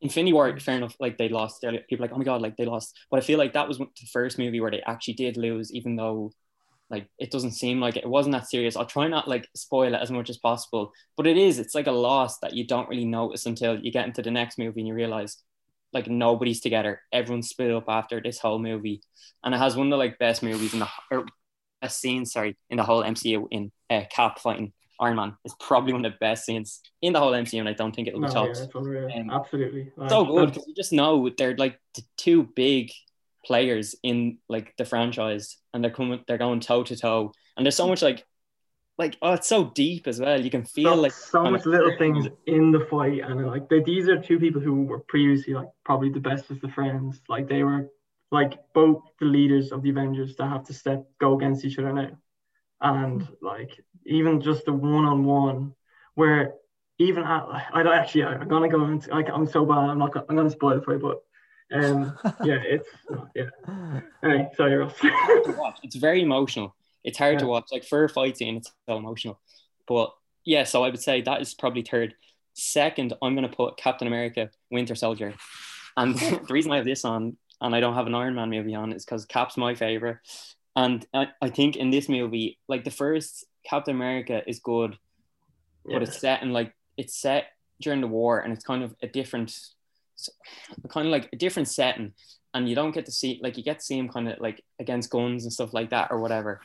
[0.00, 0.58] Infinity War.
[0.58, 1.64] Fair enough, like they lost.
[1.88, 2.98] People like, oh my god, like they lost.
[3.12, 5.94] But I feel like that was the first movie where they actually did lose, even
[5.94, 6.32] though
[6.90, 8.02] like it doesn't seem like it.
[8.02, 8.74] it wasn't that serious.
[8.74, 11.60] I'll try not like spoil it as much as possible, but it is.
[11.60, 14.58] It's like a loss that you don't really notice until you get into the next
[14.58, 15.36] movie and you realize
[15.92, 17.00] like nobody's together.
[17.12, 19.02] Everyone's split up after this whole movie,
[19.44, 21.26] and it has one of the like best movies in the or
[21.80, 23.46] best scenes, sorry, in the whole MCU.
[23.50, 27.18] In uh, Cap fighting Iron Man is probably one of the best scenes in the
[27.18, 28.58] whole MCU, and I don't think it'll be No, topped.
[28.74, 29.20] yeah.
[29.20, 29.92] Um, Absolutely.
[29.96, 32.90] Like, so good because you just know they're like the two big
[33.44, 37.76] players in like the franchise, and they're coming, they're going toe to toe, and there's
[37.76, 38.24] so much like,
[39.00, 40.38] like oh, it's so deep as well.
[40.38, 43.68] You can feel so, like so kind much little things in the fight, and like
[43.70, 47.22] they, these are two people who were previously like probably the best of the friends.
[47.26, 47.88] Like they were
[48.30, 51.94] like both the leaders of the Avengers that have to step go against each other
[51.94, 52.10] now,
[52.82, 55.74] and like even just the one on one
[56.14, 56.52] where
[56.98, 60.12] even at, I don't actually I'm gonna go into like I'm so bad I'm not
[60.12, 61.22] gonna, I'm gonna spoil it for you, but
[61.72, 62.88] um yeah it's
[63.34, 63.48] yeah
[64.22, 64.94] anyway sorry Ross.
[65.00, 65.78] to watch.
[65.82, 66.74] It's very emotional.
[67.04, 67.68] It's hard to watch.
[67.72, 69.40] Like for a fight scene, it's so emotional.
[69.88, 70.12] But
[70.44, 72.14] yeah, so I would say that is probably third.
[72.54, 75.34] Second, I'm gonna put Captain America, Winter Soldier.
[75.96, 78.74] And the reason I have this on and I don't have an Iron Man movie
[78.74, 80.18] on is because Cap's my favorite.
[80.76, 84.96] And I, I think in this movie, like the first Captain America is good,
[85.84, 87.46] but it's set in like it's set
[87.80, 89.56] during the war and it's kind of a different
[90.88, 92.12] kind of like a different setting
[92.52, 94.62] and you don't get to see like you get to see him kind of like
[94.78, 96.60] against guns and stuff like that or whatever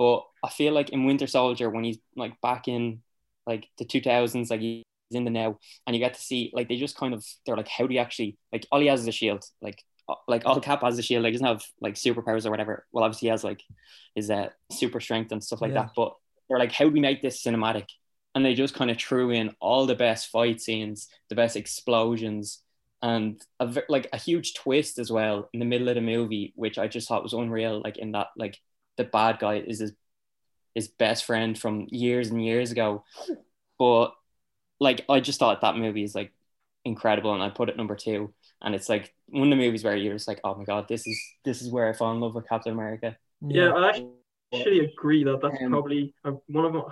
[0.00, 3.02] but i feel like in winter soldier when he's like back in
[3.46, 6.76] like the 2000s like he's in the now and you get to see like they
[6.78, 9.12] just kind of they're like how do you actually like all he has is a
[9.12, 9.84] shield like
[10.28, 13.04] like all cap has a shield like he doesn't have like superpowers or whatever well
[13.04, 13.62] obviously he has like
[14.16, 15.82] his uh super strength and stuff like Yeah.
[15.82, 16.14] that but
[16.48, 17.86] they're like how do we make this cinematic
[18.34, 22.62] and they just kind of threw in all the best fight scenes the best explosions
[23.02, 26.78] and a like a huge twist as well in the middle of the movie, which
[26.78, 27.80] I just thought was unreal.
[27.82, 28.58] Like in that, like
[28.96, 29.92] the bad guy is his
[30.74, 33.04] his best friend from years and years ago,
[33.78, 34.12] but
[34.80, 36.32] like I just thought that movie is like
[36.84, 38.34] incredible, and I put it number two.
[38.62, 41.06] And it's like one of the movies where you're just like, oh my god, this
[41.06, 43.16] is this is where I fall in love with Captain America.
[43.48, 44.04] Yeah, I
[44.54, 46.82] actually agree that that's Um, probably uh, one of my.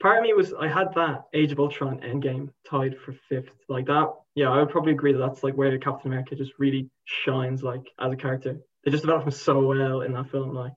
[0.00, 3.86] Part of me was I had that Age of Ultron Endgame tied for fifth, like
[3.86, 4.12] that.
[4.36, 7.82] Yeah, I would probably agree that that's like where Captain America just really shines, like
[7.98, 8.60] as a character.
[8.84, 10.74] They just developed him so well in that film, like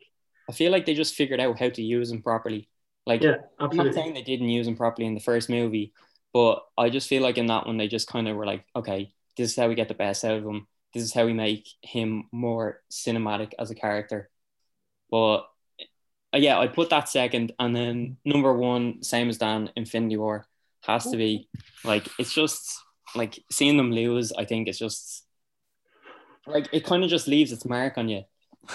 [0.49, 2.69] I feel like they just figured out how to use him properly.
[3.05, 5.93] Like yeah, I'm not saying they didn't use him properly in the first movie,
[6.33, 9.13] but I just feel like in that one they just kind of were like, okay,
[9.37, 10.67] this is how we get the best out of him.
[10.93, 14.29] This is how we make him more cinematic as a character.
[15.09, 15.47] But
[16.33, 20.45] uh, yeah, I put that second, and then number one, same as Dan, Infinity War
[20.83, 21.47] has to be
[21.83, 22.79] like it's just
[23.15, 24.31] like seeing them lose.
[24.31, 25.25] I think it's just
[26.47, 28.23] like it kind of just leaves its mark on you,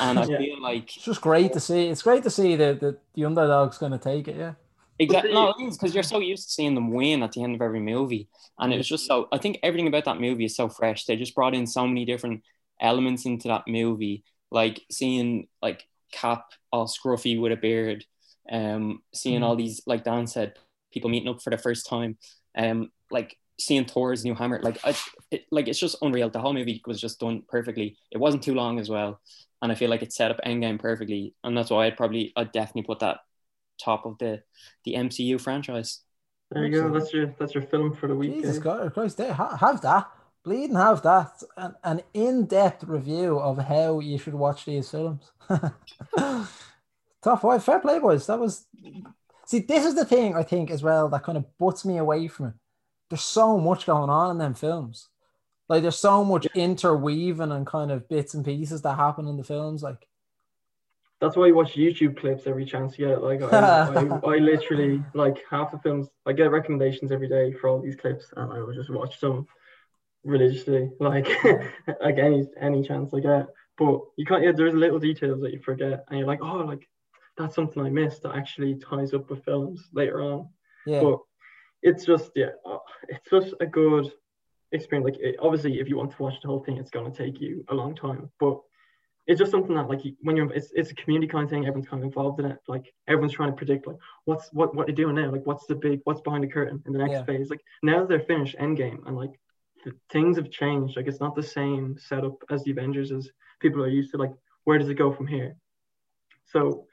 [0.00, 0.38] and I Yeah.
[0.38, 1.86] feel like It's just great to see.
[1.88, 4.36] It's great to see that the, the underdog's going to take it.
[4.36, 4.54] Yeah.
[4.98, 5.32] Exactly.
[5.34, 7.60] No, it is because you're so used to seeing them win at the end of
[7.60, 8.28] every movie,
[8.58, 9.28] and it was just so.
[9.30, 11.04] I think everything about that movie is so fresh.
[11.04, 12.42] They just brought in so many different
[12.80, 18.06] elements into that movie, like seeing like Cap all scruffy with a beard,
[18.50, 20.54] um, seeing all these like Dan said,
[20.92, 22.16] people meeting up for the first time,
[22.56, 24.60] um, like seeing Thor's new hammer.
[24.62, 24.96] Like, I,
[25.30, 26.30] it, like it's just unreal.
[26.30, 27.98] The whole movie was just done perfectly.
[28.10, 29.20] It wasn't too long as well,
[29.62, 32.52] and I feel like it set up Endgame perfectly, and that's why I'd probably I'd
[32.52, 33.20] definitely put that
[33.78, 34.42] top of the
[34.84, 36.00] the MCU franchise.
[36.50, 36.90] There you go.
[36.90, 38.34] That's your that's your film for the week.
[38.34, 38.60] Jesus eh?
[38.60, 40.08] God, Christ, there, ha- have that.
[40.44, 41.42] Bleed and have that.
[41.56, 45.32] An, an in-depth review of how you should watch these films.
[46.18, 48.26] Tough five, fair play, boys.
[48.26, 48.66] That was.
[49.46, 52.28] See, this is the thing I think as well that kind of butts me away
[52.28, 52.54] from it.
[53.10, 55.08] There's so much going on in them films.
[55.68, 59.44] Like there's so much interweaving and kind of bits and pieces that happen in the
[59.44, 59.82] films.
[59.82, 60.06] Like
[61.20, 63.22] That's why I watch YouTube clips every chance you get.
[63.22, 63.56] Like I,
[63.88, 63.94] I,
[64.26, 66.08] I literally like half the films.
[66.26, 69.46] I get recommendations every day for all these clips, and I will just watch them
[70.24, 71.28] religiously, like
[72.02, 73.46] like any any chance I get.
[73.78, 74.44] But you can't.
[74.44, 76.88] Yeah, there's little details that you forget, and you're like, oh, like
[77.38, 80.48] that's something I missed that actually ties up with films later on.
[80.86, 81.18] yeah, But
[81.82, 84.12] it's just yeah, uh, it's just a good
[84.72, 85.04] experience.
[85.04, 87.64] Like it, obviously, if you want to watch the whole thing, it's gonna take you
[87.68, 88.30] a long time.
[88.40, 88.60] But
[89.26, 91.66] it's just something that like when you're it's it's a community kind of thing.
[91.66, 92.58] Everyone's kind of involved in it.
[92.68, 95.30] Like everyone's trying to predict like what's what what they're doing now.
[95.30, 97.24] Like what's the big what's behind the curtain in the next Yeah.
[97.24, 97.50] phase.
[97.50, 99.38] Like now that they're finished Endgame and like
[99.84, 100.96] the, things have changed.
[100.96, 104.18] Like it's not the same setup as the Avengers as people are used to.
[104.18, 104.32] Like
[104.64, 105.56] where does it go from here?
[106.46, 106.86] So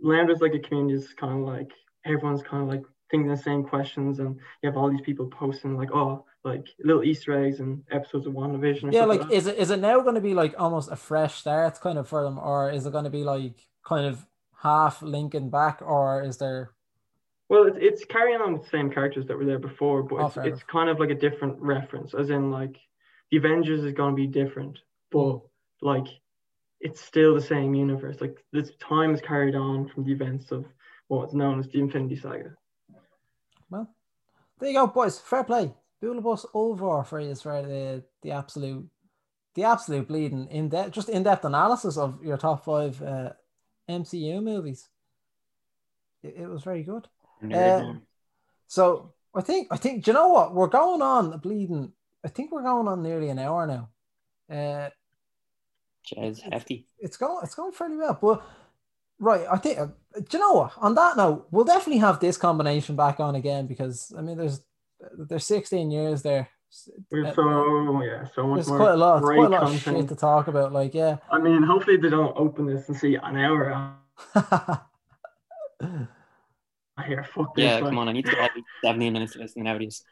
[0.00, 1.72] Lounge is like a community is kind of like
[2.04, 5.76] everyone's kind of like thinking the same questions, and you have all these people posting
[5.76, 8.92] like, oh, like little Easter eggs and episodes of WandaVision.
[8.92, 11.36] Yeah, stuff like is it is it now going to be like almost a fresh
[11.36, 14.26] start kind of for them, or is it going to be like kind of
[14.60, 16.70] half linking back, or is there?
[17.48, 20.26] Well, it's, it's carrying on with the same characters that were there before, but Oh,
[20.26, 22.76] it's, it's kind of like a different reference, as in like
[23.30, 24.78] the Avengers is going to be different,
[25.10, 25.42] but mm.
[25.80, 26.06] like
[26.80, 28.20] it's still the same universe.
[28.20, 30.64] Like this time is carried on from the events of
[31.06, 32.56] what's known as the Infinity Saga.
[33.70, 33.88] Well,
[34.58, 35.20] there you go, boys.
[35.20, 35.72] Fair play.
[36.02, 38.88] Boolabus over for you for the the absolute
[39.54, 43.30] the absolute bleeding in depth just in depth analysis of your top five uh,
[43.88, 44.88] MCU movies.
[46.22, 47.08] It, it was very good.
[47.42, 48.00] Nerd.
[48.66, 51.92] So I think I think do you know what we're going on bleeding.
[52.24, 53.88] I think we're going on nearly an hour now.
[54.50, 54.90] Uh,
[56.06, 56.86] Jez, hefty.
[56.98, 58.42] it's going it's going fairly well, but
[59.18, 59.46] right.
[59.50, 60.72] I think uh, do you know what?
[60.78, 64.62] On that note, we'll definitely have this combination back on again because I mean, there's
[65.28, 66.48] there's 16 years there.
[67.10, 69.62] We're Uh, so yeah, so much There's more quite a lot, great quite a lot
[69.74, 70.72] of shit to talk about.
[70.72, 71.18] Like, yeah.
[71.30, 73.94] I mean, hopefully they don't open this and see an hour.
[76.94, 77.64] I hear fuck this.
[77.64, 78.08] Yeah, like- come on.
[78.08, 80.02] I need to get at least 17 minutes to listen to nowadays.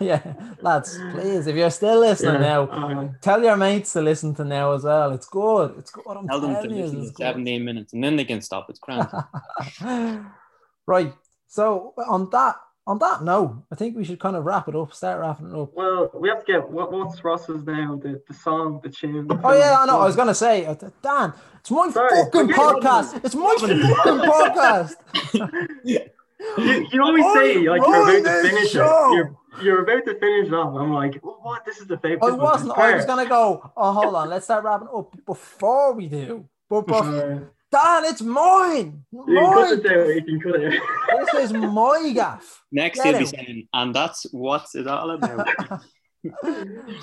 [0.00, 4.34] yeah, lads, please, if you're still listening Yeah, now, uh, tell your mates to listen
[4.36, 5.12] to now as well.
[5.12, 5.74] It's good.
[5.78, 6.04] It's good.
[6.16, 7.24] I'm Tell them to telling you, listen it's to good.
[7.24, 8.68] 17 minutes and then they can stop.
[8.70, 9.08] It's grand.
[10.86, 11.12] right.
[11.46, 12.56] So on that
[12.90, 14.92] on that note, I think we should kind of wrap it up.
[14.92, 15.70] Start wrapping it up.
[15.74, 19.28] well, we have to get what what's Ross's now the, the song, the tune.
[19.28, 20.00] the Oh yeah, I know.
[20.00, 22.56] I was gonna say, uh, Dan, it's my Sorry, fucking it.
[22.56, 23.24] podcast.
[23.24, 23.78] It's my fucking
[24.34, 24.96] podcast.
[26.56, 29.10] You, you always say like you're about to finish show.
[29.12, 29.14] it.
[29.14, 30.74] You're you're about to finish it off.
[30.74, 31.66] I'm like, well, what?
[31.66, 32.24] This is the favorite.
[32.26, 32.72] I wasn't.
[32.78, 33.70] I was gonna go.
[33.76, 34.30] Oh, hold on.
[34.30, 36.48] Let's start wrapping up before we do.
[36.70, 37.42] But, but
[37.72, 39.04] Dan, it's mine.
[39.12, 39.74] You Mine.
[39.74, 40.08] it down.
[40.08, 40.82] You can cut it.
[41.32, 42.64] This is my gaff.
[42.72, 45.48] Next, Get he'll be saying, and that's what it's all about.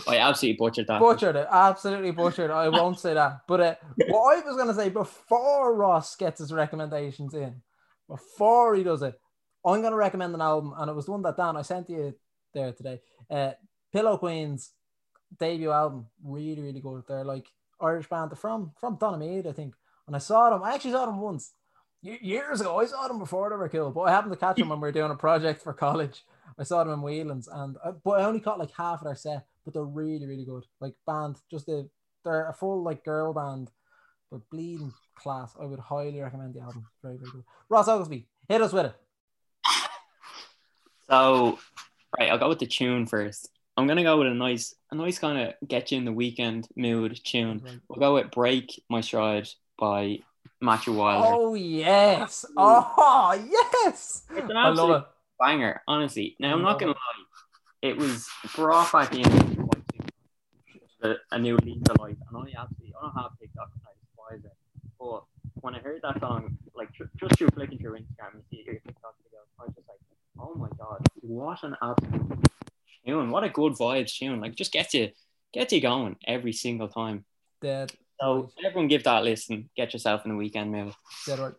[0.07, 0.99] I absolutely butchered that.
[0.99, 1.47] butchered it.
[1.49, 2.51] Absolutely butchered.
[2.51, 3.41] I won't say that.
[3.47, 3.75] But uh,
[4.09, 7.61] what I was gonna say before Ross gets his recommendations in,
[8.09, 9.19] before he does it,
[9.65, 12.13] I'm gonna recommend an album, and it was the one that Dan I sent you
[12.53, 12.99] there today.
[13.29, 13.51] Uh,
[13.93, 14.71] Pillow Queens
[15.39, 17.03] debut album, really, really good.
[17.07, 17.47] They're like
[17.81, 18.31] Irish band.
[18.31, 19.73] They're from from Donaghmede, I think.
[20.07, 20.63] And I saw them.
[20.63, 21.53] I actually saw them once
[22.01, 22.79] years ago.
[22.79, 24.87] I saw them before they were killed, but I happened to catch them when we
[24.87, 26.23] were doing a project for college.
[26.57, 29.15] I saw them in Whelan's, and uh, but I only caught like half of their
[29.15, 29.45] set.
[29.65, 30.65] But they're really, really good.
[30.79, 31.87] Like band, just a
[32.23, 33.69] they're a full like girl band,
[34.31, 35.55] but bleeding class.
[35.59, 36.85] I would highly recommend the album.
[37.03, 37.43] Very, very good.
[37.69, 38.95] Ross Oglesby, hit us with it.
[41.09, 41.57] So,
[42.19, 43.49] right, I'll go with the tune first.
[43.75, 46.67] I'm gonna go with a nice, a nice kind of get you in the weekend
[46.75, 47.61] mood tune.
[47.87, 49.47] We'll go with "Break My Stride"
[49.77, 50.19] by
[50.61, 51.27] Matthew Wilder.
[51.29, 52.45] Oh yes!
[52.57, 54.23] Oh yes!
[54.29, 55.07] it's an I absolute love it.
[55.39, 56.35] banger, honestly.
[56.39, 57.23] Now I'm not gonna lie,
[57.81, 59.69] it was brought back in
[61.03, 64.45] a, a new lease of life, and I absolutely I don't have TikTok, I despise
[64.45, 64.57] it.
[64.99, 65.23] But
[65.61, 68.75] when I heard that song, like ju- just through flicking through Instagram, you see your
[68.75, 69.99] TikTok video, I was just like,
[70.39, 72.39] oh my god, what an absolute
[73.05, 73.29] tune!
[73.31, 74.41] What a good vibes tune!
[74.41, 75.09] Like just gets you
[75.53, 77.25] gets you going every single time.
[77.61, 79.69] Dead, So everyone give that a listen.
[79.75, 80.93] Get yourself in the weekend mood.
[81.25, 81.53] dead right.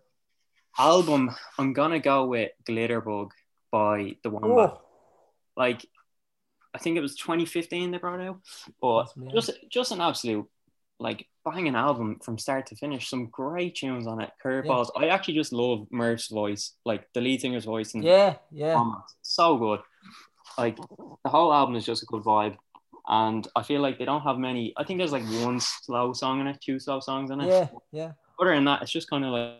[0.78, 3.30] Album, I'm gonna go with Glitterbug
[3.70, 4.80] by the Wombat Oh,
[5.56, 5.84] like
[6.74, 8.40] I think it was 2015 they brought out,
[8.80, 10.46] but just just an absolute
[11.00, 13.08] like banging album from start to finish.
[13.08, 14.30] Some great tunes on it.
[14.44, 14.90] Curveballs.
[14.96, 18.74] I actually just love Murph's voice, like the lead singer's voice, and yeah, yeah.
[18.74, 19.02] Wombat.
[19.22, 19.80] so good.
[20.56, 22.56] Like the whole album is just a good vibe,
[23.06, 24.72] and I feel like they don't have many.
[24.76, 27.48] I think there's like one slow song in it, two slow songs in it.
[27.48, 28.12] Yeah, yeah.
[28.40, 29.54] Other than that, it's just kind of like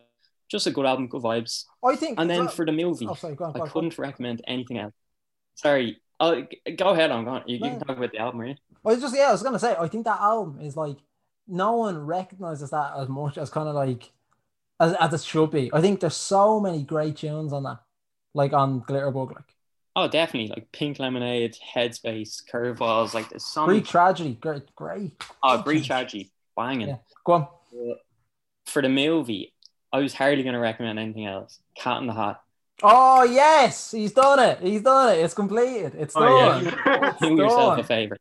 [0.48, 1.64] just a good album, good vibes.
[1.84, 2.18] I think.
[2.18, 3.72] And then well- for the movie, oh, sorry, go on, go I on, on.
[3.72, 4.94] couldn't recommend anything else.
[5.54, 6.00] Sorry.
[6.20, 6.46] Go
[6.90, 7.12] ahead.
[7.12, 7.42] I'm going.
[7.46, 8.58] You, you can talk about the album, right?
[8.84, 10.96] I was just yeah, I was gonna say I think that album is like
[11.46, 14.10] no one recognizes that as much as kind of like
[14.80, 15.70] as, as it should be.
[15.72, 17.80] I think there's so many great tunes on that,
[18.34, 19.54] like on Glitterbug, like
[19.96, 20.48] Oh, definitely.
[20.50, 23.14] Like Pink Lemonade, Headspace, Curveballs.
[23.14, 23.66] Like there's some.
[23.66, 25.12] Greek Tragedy, great, great.
[25.42, 25.84] oh, great Great.
[25.84, 26.32] Tragedy.
[26.56, 26.88] Banging.
[26.88, 26.96] Yeah.
[27.24, 27.42] Go on.
[27.72, 27.94] Uh,
[28.66, 29.54] for the movie,
[29.92, 31.58] I was hardly going to recommend anything else.
[31.76, 32.40] Cat in the Hat.
[32.82, 34.60] Oh yes, he's done it.
[34.60, 35.18] He's done it.
[35.18, 35.94] It's completed.
[35.96, 36.64] It's Oh, done.
[36.86, 37.14] yeah.
[37.20, 38.16] Do yourself a favor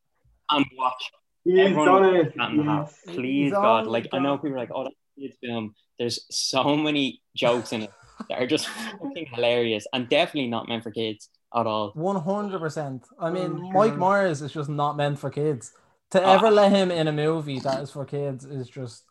[0.49, 1.11] and watch
[1.43, 2.35] He's Everyone done it.
[2.35, 2.91] Cat in the Hat.
[3.07, 3.81] Please, He's God.
[3.81, 5.75] only Like I know people are like, oh, that's a kid's film.
[5.99, 7.91] There's so many jokes in it
[8.29, 8.67] that are just
[9.01, 11.91] fucking hilarious and definitely not meant for kids at all.
[11.95, 13.05] One hundred percent.
[13.19, 13.99] I mean, Mike God.
[13.99, 15.73] Myers is just not meant for kids.
[16.11, 16.35] To Ah.
[16.35, 19.03] ever let him in a movie that is for kids is just.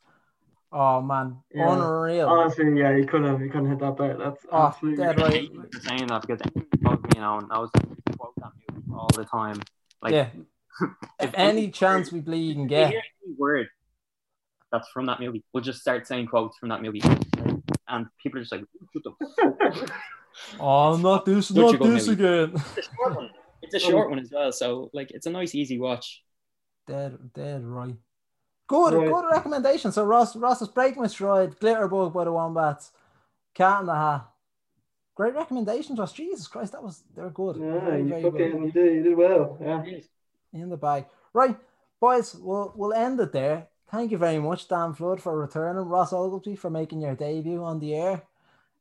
[0.73, 1.73] Oh man, Yeah.
[1.73, 2.29] unreal.
[2.29, 4.19] Honestly, yeah, you couldn't have, you couldn't hit that better.
[4.19, 5.49] That's Oh, absolutely dead right.
[5.73, 8.83] for saying that because anyone knows me now and knows that I quote that movie
[8.93, 9.61] all the time.
[10.03, 10.29] Like, yeah.
[11.21, 13.03] If any chance we believe you can get, any
[13.39, 13.69] word
[14.73, 17.01] that's from that movie, we'll just start saying quotes from that movie,
[17.89, 18.65] and people are just like,
[20.37, 22.25] "Shut the fuck oh, not this, not good this movie.
[22.25, 22.63] again.
[22.77, 23.31] It's a short one.
[23.63, 23.91] It's a oh.
[23.91, 26.23] short one as well, so like it's a nice, easy watch.
[26.87, 27.97] Dead, dead right.
[28.69, 29.09] Good, Right.
[29.09, 29.93] good recommendation.
[29.93, 32.91] So Ross, Ross is Break My Stride, Glitterbug by the Wombats,
[33.55, 34.29] Cat in the Hat.
[35.15, 36.13] Great recommendations, Ross.
[36.13, 37.57] Jesus Christ, that was they're good.
[37.57, 38.63] Yeah, Very, you very fucking good.
[38.65, 39.59] you did you did well.
[39.61, 39.85] Yeah.
[40.53, 41.07] In the bag.
[41.33, 41.57] Right,
[42.01, 43.69] boys, we'll we'll end it there.
[43.89, 45.85] Thank you very much, Dan Flood, for returning.
[45.89, 48.23] Ross Ogilvy for making your debut on the air.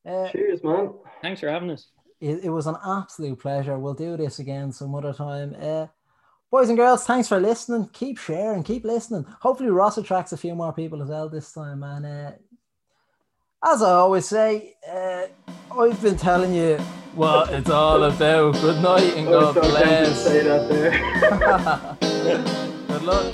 [0.06, 0.93] Uh, Cheers, man.
[1.22, 1.88] Thanks for having us.
[2.22, 3.78] it, it was an absolute pleasure.
[3.80, 5.56] We'll do this again some other time.
[5.60, 5.88] Uh,
[6.51, 7.89] boys and girls, thanks for listening.
[7.93, 9.26] Keep sharing, keep listening.
[9.41, 11.84] Hopefully, Ross attracts a few more people as well this time.
[11.84, 12.32] And uh,
[13.66, 15.24] as I always say, uh,
[15.78, 16.78] I've been telling you
[17.16, 18.53] what it's all about.
[18.56, 20.24] Good night and I was God so tempted to bless.
[20.24, 20.91] say that there.
[22.88, 23.34] Good luck.